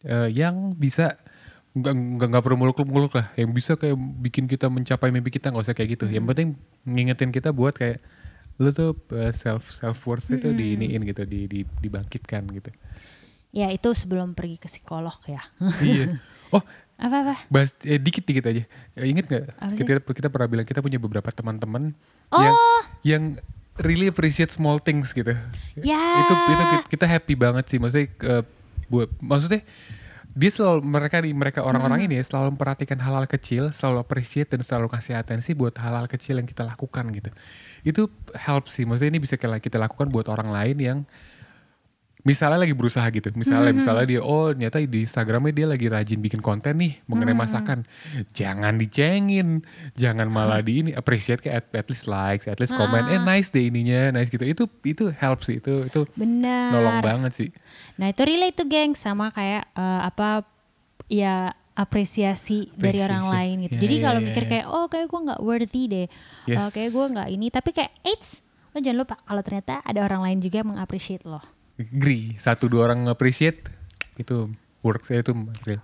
eh, 0.01 0.33
yang 0.33 0.73
bisa 0.73 1.13
nggak 1.69 1.93
nggak 1.93 2.27
nggak 2.29 2.43
perlu 2.43 2.57
muluk-muluk 2.57 3.13
lah, 3.13 3.29
yang 3.33 3.49
bisa 3.49 3.73
kayak 3.73 3.93
bikin 4.19 4.45
kita 4.45 4.65
mencapai 4.65 5.09
mimpi 5.09 5.29
kita 5.29 5.49
nggak 5.49 5.63
usah 5.63 5.73
kayak 5.73 5.95
gitu. 5.95 6.05
Yang 6.05 6.25
penting 6.27 6.47
ngingetin 6.83 7.29
kita 7.29 7.49
buat 7.49 7.73
kayak 7.73 8.01
lu 8.57 8.69
tuh 8.69 8.97
eh, 9.13 9.31
self 9.31 9.69
self 9.69 9.97
worth 10.03 10.27
itu 10.27 10.49
diiniin 10.49 10.99
gitu, 11.05 11.23
di, 11.23 11.45
di 11.45 11.59
dibangkitkan 11.63 12.43
gitu. 12.51 12.69
Ya 13.49 13.69
itu 13.69 13.89
sebelum 13.91 14.33
pergi 14.33 14.57
ke 14.57 14.67
psikolog 14.67 15.15
ya. 15.25 15.41
iya. 15.79 16.07
Oh, 16.49 16.65
Apa-apa? 16.97 17.45
bahas 17.47 17.69
eh, 17.83 17.95
dikit 17.95 18.25
dikit 18.25 18.41
aja. 18.43 18.65
Eh, 18.95 19.05
Ingat 19.05 19.25
nggak 19.25 19.43
Apa 19.53 19.73
kita 19.77 19.91
kita 20.01 20.27
pernah 20.27 20.49
bilang 20.49 20.65
kita 20.65 20.81
punya 20.81 20.97
beberapa 20.97 21.29
teman-teman 21.29 21.93
Oh. 22.27 22.41
yang 22.41 22.55
yang 23.01 23.23
really 23.79 24.05
appreciate 24.05 24.49
small 24.49 24.81
things 24.81 25.13
gitu. 25.13 25.37
Ya. 25.77 26.01
Itu 26.19 26.33
itu 26.33 26.63
ki- 26.73 26.87
kita 26.91 27.05
happy 27.05 27.37
banget 27.37 27.69
sih 27.69 27.77
maksudnya 27.77 28.09
eh, 28.09 28.43
buat 28.89 29.13
maksudnya 29.15 29.61
dia 30.29 30.51
selalu 30.53 30.85
mereka 30.85 31.17
di 31.25 31.33
mereka 31.33 31.65
orang-orang 31.65 32.05
ini 32.05 32.21
ya, 32.21 32.23
selalu 32.23 32.53
memperhatikan 32.53 33.01
hal-hal 33.01 33.25
kecil, 33.25 33.73
selalu 33.73 34.05
appreciate 34.05 34.53
dan 34.53 34.61
selalu 34.61 34.87
kasih 34.93 35.17
atensi 35.17 35.57
buat 35.57 35.73
hal-hal 35.73 36.05
kecil 36.05 36.37
yang 36.37 36.45
kita 36.45 36.61
lakukan 36.61 37.09
gitu. 37.09 37.33
Itu 37.81 38.13
help 38.37 38.69
sih. 38.69 38.85
Maksudnya 38.85 39.17
ini 39.17 39.21
bisa 39.21 39.41
kita 39.41 39.77
lakukan 39.81 40.13
buat 40.13 40.29
orang 40.29 40.53
lain 40.53 40.77
yang 40.77 40.99
misalnya 42.27 42.67
lagi 42.67 42.75
berusaha 42.75 43.07
gitu. 43.15 43.31
Misalnya 43.35 43.71
misalnya 43.71 44.05
dia 44.05 44.21
oh 44.23 44.51
ternyata 44.51 44.83
di 44.83 45.07
Instagramnya 45.07 45.53
dia 45.55 45.67
lagi 45.71 45.87
rajin 45.87 46.19
bikin 46.19 46.43
konten 46.43 46.75
nih 46.75 46.99
mengenai 47.07 47.35
masakan. 47.35 47.87
Jangan 48.35 48.75
dicengin, 48.75 49.63
jangan 49.95 50.27
malah 50.27 50.59
di 50.67 50.83
ini 50.83 50.91
appreciate 50.91 51.39
kayak 51.39 51.71
at, 51.71 51.85
at 51.85 51.87
least 51.87 52.11
likes, 52.11 52.45
at 52.51 52.59
least 52.59 52.75
comment. 52.75 53.07
Eh 53.07 53.19
nice 53.23 53.47
deh 53.47 53.71
ininya, 53.71 54.11
nice 54.11 54.27
gitu. 54.27 54.43
Itu 54.43 54.63
itu 54.83 55.07
help 55.15 55.47
sih. 55.47 55.63
Itu 55.63 55.87
itu 55.87 56.03
Benar. 56.19 56.75
nolong 56.75 56.99
banget 56.99 57.31
sih. 57.35 57.49
Nah 57.95 58.11
itu 58.11 58.21
relate 58.27 58.55
tuh 58.59 58.67
geng 58.67 58.93
sama 58.99 59.31
kayak 59.31 59.71
eh, 59.75 60.01
apa 60.03 60.43
ya 61.07 61.55
apresiasi 61.79 62.67
dari 62.75 62.99
orang 62.99 63.23
lain 63.31 63.55
gitu. 63.71 63.79
Ya, 63.79 63.81
Jadi 63.87 63.95
ya, 63.95 64.03
kalau 64.03 64.19
ya, 64.19 64.25
mikir 64.27 64.43
ya. 64.43 64.49
kayak 64.51 64.65
oh 64.67 64.85
kayak 64.91 65.07
gue 65.07 65.19
nggak 65.31 65.39
worthy 65.39 65.83
deh, 65.87 66.07
Yes. 66.43 66.59
Eh, 66.59 66.69
kayak 66.75 66.89
gue 66.91 67.05
nggak 67.15 67.27
ini. 67.31 67.47
Tapi 67.47 67.69
kayak 67.71 67.91
eits, 68.03 68.43
lo 68.75 68.83
jangan 68.83 68.99
lupa 69.07 69.15
kalau 69.23 69.39
ternyata 69.39 69.79
ada 69.87 69.99
orang 70.03 70.27
lain 70.27 70.43
juga 70.43 70.59
yang 70.59 70.75
mengappreciate 70.75 71.23
lo. 71.23 71.39
Agree. 71.79 72.35
Satu 72.35 72.67
dua 72.67 72.91
orang 72.91 73.07
appreciate 73.07 73.63
itu 74.19 74.51
work 74.83 75.07
saya 75.07 75.23
itu 75.23 75.31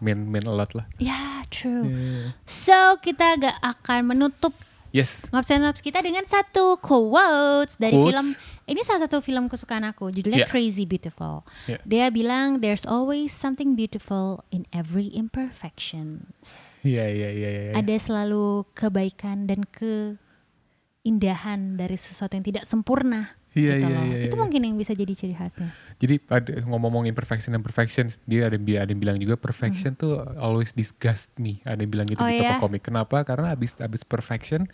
main 0.04 0.20
main 0.28 0.44
a 0.44 0.52
lot 0.52 0.76
lah. 0.76 0.84
Ya 1.00 1.48
true. 1.48 1.88
Yeah. 1.88 2.36
So 2.44 3.00
kita 3.00 3.40
gak 3.40 3.58
akan 3.64 4.12
menutup 4.12 4.52
Yes. 4.96 5.28
Ngops 5.28 5.52
and 5.52 5.68
kita 5.84 6.00
dengan 6.00 6.24
satu 6.24 6.80
quotes 6.80 7.76
dari 7.76 8.00
Quotes. 8.00 8.16
film 8.16 8.32
ini 8.64 8.80
salah 8.80 9.12
satu 9.12 9.20
film 9.20 9.52
kesukaan 9.52 9.84
aku 9.84 10.08
judulnya 10.08 10.48
Yeah. 10.48 10.52
Crazy 10.52 10.88
Beautiful. 10.88 11.44
Yeah. 11.68 11.84
Dia 11.84 12.08
bilang 12.16 12.64
there's 12.64 12.88
always 12.88 13.36
something 13.36 13.76
beautiful 13.76 14.48
in 14.56 14.64
every 14.72 15.12
imperfections. 15.12 16.80
Iya 16.80 17.12
iya 17.12 17.30
iya 17.36 17.50
iya. 17.52 17.76
Ada 17.76 18.00
selalu 18.00 18.64
kebaikan 18.72 19.52
dan 19.52 19.68
keindahan 19.68 21.76
dari 21.76 22.00
sesuatu 22.00 22.40
yang 22.40 22.48
tidak 22.48 22.64
sempurna. 22.64 23.36
Iya, 23.56 23.74
gitu 23.80 23.88
iya, 23.88 23.96
loh. 23.96 24.04
iya, 24.04 24.18
Itu 24.28 24.36
iya. 24.36 24.42
mungkin 24.44 24.62
yang 24.68 24.76
bisa 24.76 24.92
jadi 24.92 25.14
ciri 25.16 25.32
khasnya. 25.32 25.72
Jadi 25.96 26.16
ada 26.28 26.52
ngomong-ngomong 26.68 27.08
imperfection 27.08 27.56
dan 27.56 27.64
perfection, 27.64 28.12
dia 28.28 28.52
ada 28.52 28.60
ada 28.60 28.90
yang 28.92 29.00
bilang 29.00 29.16
juga 29.16 29.40
perfection 29.40 29.96
tuh 29.96 30.20
always 30.36 30.76
disgust 30.76 31.32
me. 31.40 31.64
Ada 31.64 31.88
yang 31.88 31.92
bilang 31.96 32.08
gitu 32.12 32.20
Oh, 32.20 32.28
di 32.28 32.44
toko 32.44 32.52
ya? 32.52 32.60
komik. 32.60 32.84
Kenapa? 32.84 33.24
Karena 33.24 33.56
abis 33.56 33.80
abis 33.80 34.04
perfection 34.04 34.68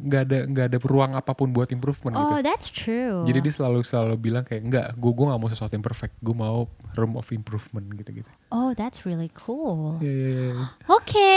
nggak 0.00 0.22
ada 0.24 0.38
nggak 0.48 0.66
ada 0.72 0.78
ruang 0.82 1.12
apa 1.14 1.30
pun 1.30 1.52
buat 1.52 1.68
improvement 1.70 2.16
gitu. 2.16 2.32
Oh, 2.32 2.40
that's 2.42 2.68
true. 2.68 3.22
Jadi 3.22 3.38
dia 3.38 3.52
selalu 3.54 3.84
selalu 3.84 4.14
bilang 4.18 4.42
kayak 4.42 4.62
enggak, 4.64 4.86
gue 4.96 5.12
gue 5.12 5.26
nggak 5.28 5.38
mau 5.38 5.46
sesuatu 5.46 5.72
yang 5.72 5.84
perfect, 5.84 6.16
gue 6.18 6.34
mau 6.34 6.66
room 6.96 7.14
of 7.14 7.28
improvement 7.30 7.86
gitu-gitu. 7.94 8.26
Oh, 8.50 8.74
that's 8.74 9.04
really 9.06 9.30
cool. 9.36 10.00
Iya 10.02 10.10
iya 10.10 10.30
iya. 10.32 10.64
Oke. 10.90 11.34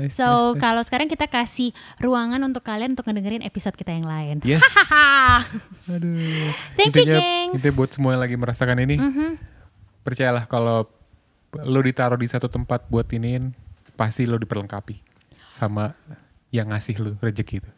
Nice, 0.00 0.18
so, 0.18 0.24
nice, 0.24 0.56
nice. 0.56 0.60
kalau 0.60 0.82
sekarang 0.82 1.06
kita 1.06 1.26
kasih 1.26 1.70
ruangan 2.00 2.42
untuk 2.42 2.64
kalian 2.64 2.98
untuk 2.98 3.06
ngedengerin 3.06 3.44
episode 3.44 3.76
kita 3.76 3.94
yang 3.94 4.08
lain. 4.08 4.42
Yes. 4.42 4.64
Aduh. 5.86 6.50
Thank 6.74 6.96
you, 6.96 7.06
intinya, 7.06 7.18
gengs. 7.20 7.52
intinya 7.60 7.74
buat 7.76 7.90
semua 7.92 8.10
yang 8.16 8.22
lagi 8.22 8.36
merasakan 8.36 8.78
ini, 8.82 8.96
Mhm. 8.98 9.28
percayalah 10.02 10.44
kalau 10.46 10.88
lo 11.52 11.80
ditaruh 11.80 12.16
di 12.16 12.26
satu 12.26 12.48
tempat 12.48 12.88
buat 12.88 13.06
iniin, 13.06 13.52
pasti 13.94 14.24
lo 14.24 14.40
diperlengkapi 14.40 14.98
sama 15.46 15.92
yang 16.52 16.68
ngasih 16.68 17.00
lo 17.00 17.16
rezeki 17.18 17.64
itu. 17.64 17.70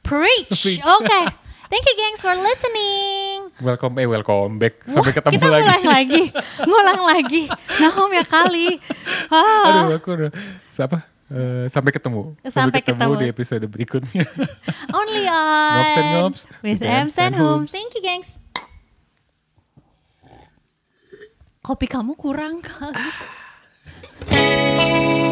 Preach. 0.00 0.50
Preach. 0.50 0.80
Oke. 0.80 1.20
Thank 1.72 1.88
you 1.88 1.96
gengs 1.96 2.20
for 2.20 2.36
listening. 2.36 3.48
Welcome, 3.64 3.96
eh 3.96 4.04
welcome 4.04 4.60
back. 4.60 4.84
Sampai 4.84 5.12
Wah, 5.12 5.16
ketemu 5.16 5.32
kita 5.40 5.48
lagi. 5.48 5.64
ngulang 5.64 5.84
lagi. 5.88 6.22
Ngulang 6.68 7.00
lagi. 7.00 7.42
Nahom 7.80 8.10
ya 8.12 8.24
kali. 8.28 8.68
Ah. 9.32 9.88
Aduh, 9.88 9.96
aku 9.96 10.08
udah 10.12 10.30
siapa? 10.68 11.08
Eh, 11.32 11.72
sampai 11.72 11.96
ketemu. 11.96 12.36
Sampai 12.52 12.84
ketemu. 12.84 13.16
di 13.16 13.32
episode 13.32 13.64
berikutnya. 13.64 14.28
Only 14.96 15.24
on 15.32 15.80
Ngops 15.80 15.96
and 15.96 16.08
Ngops 16.12 16.42
with 16.60 16.80
Ems 16.84 17.16
and. 17.16 17.32
Homes. 17.40 17.72
Thank 17.72 17.96
you 17.96 18.04
gengs. 18.04 18.36
Kopi 21.64 21.88
kamu 21.88 22.20
kurang 22.20 22.60
kali. 22.60 23.00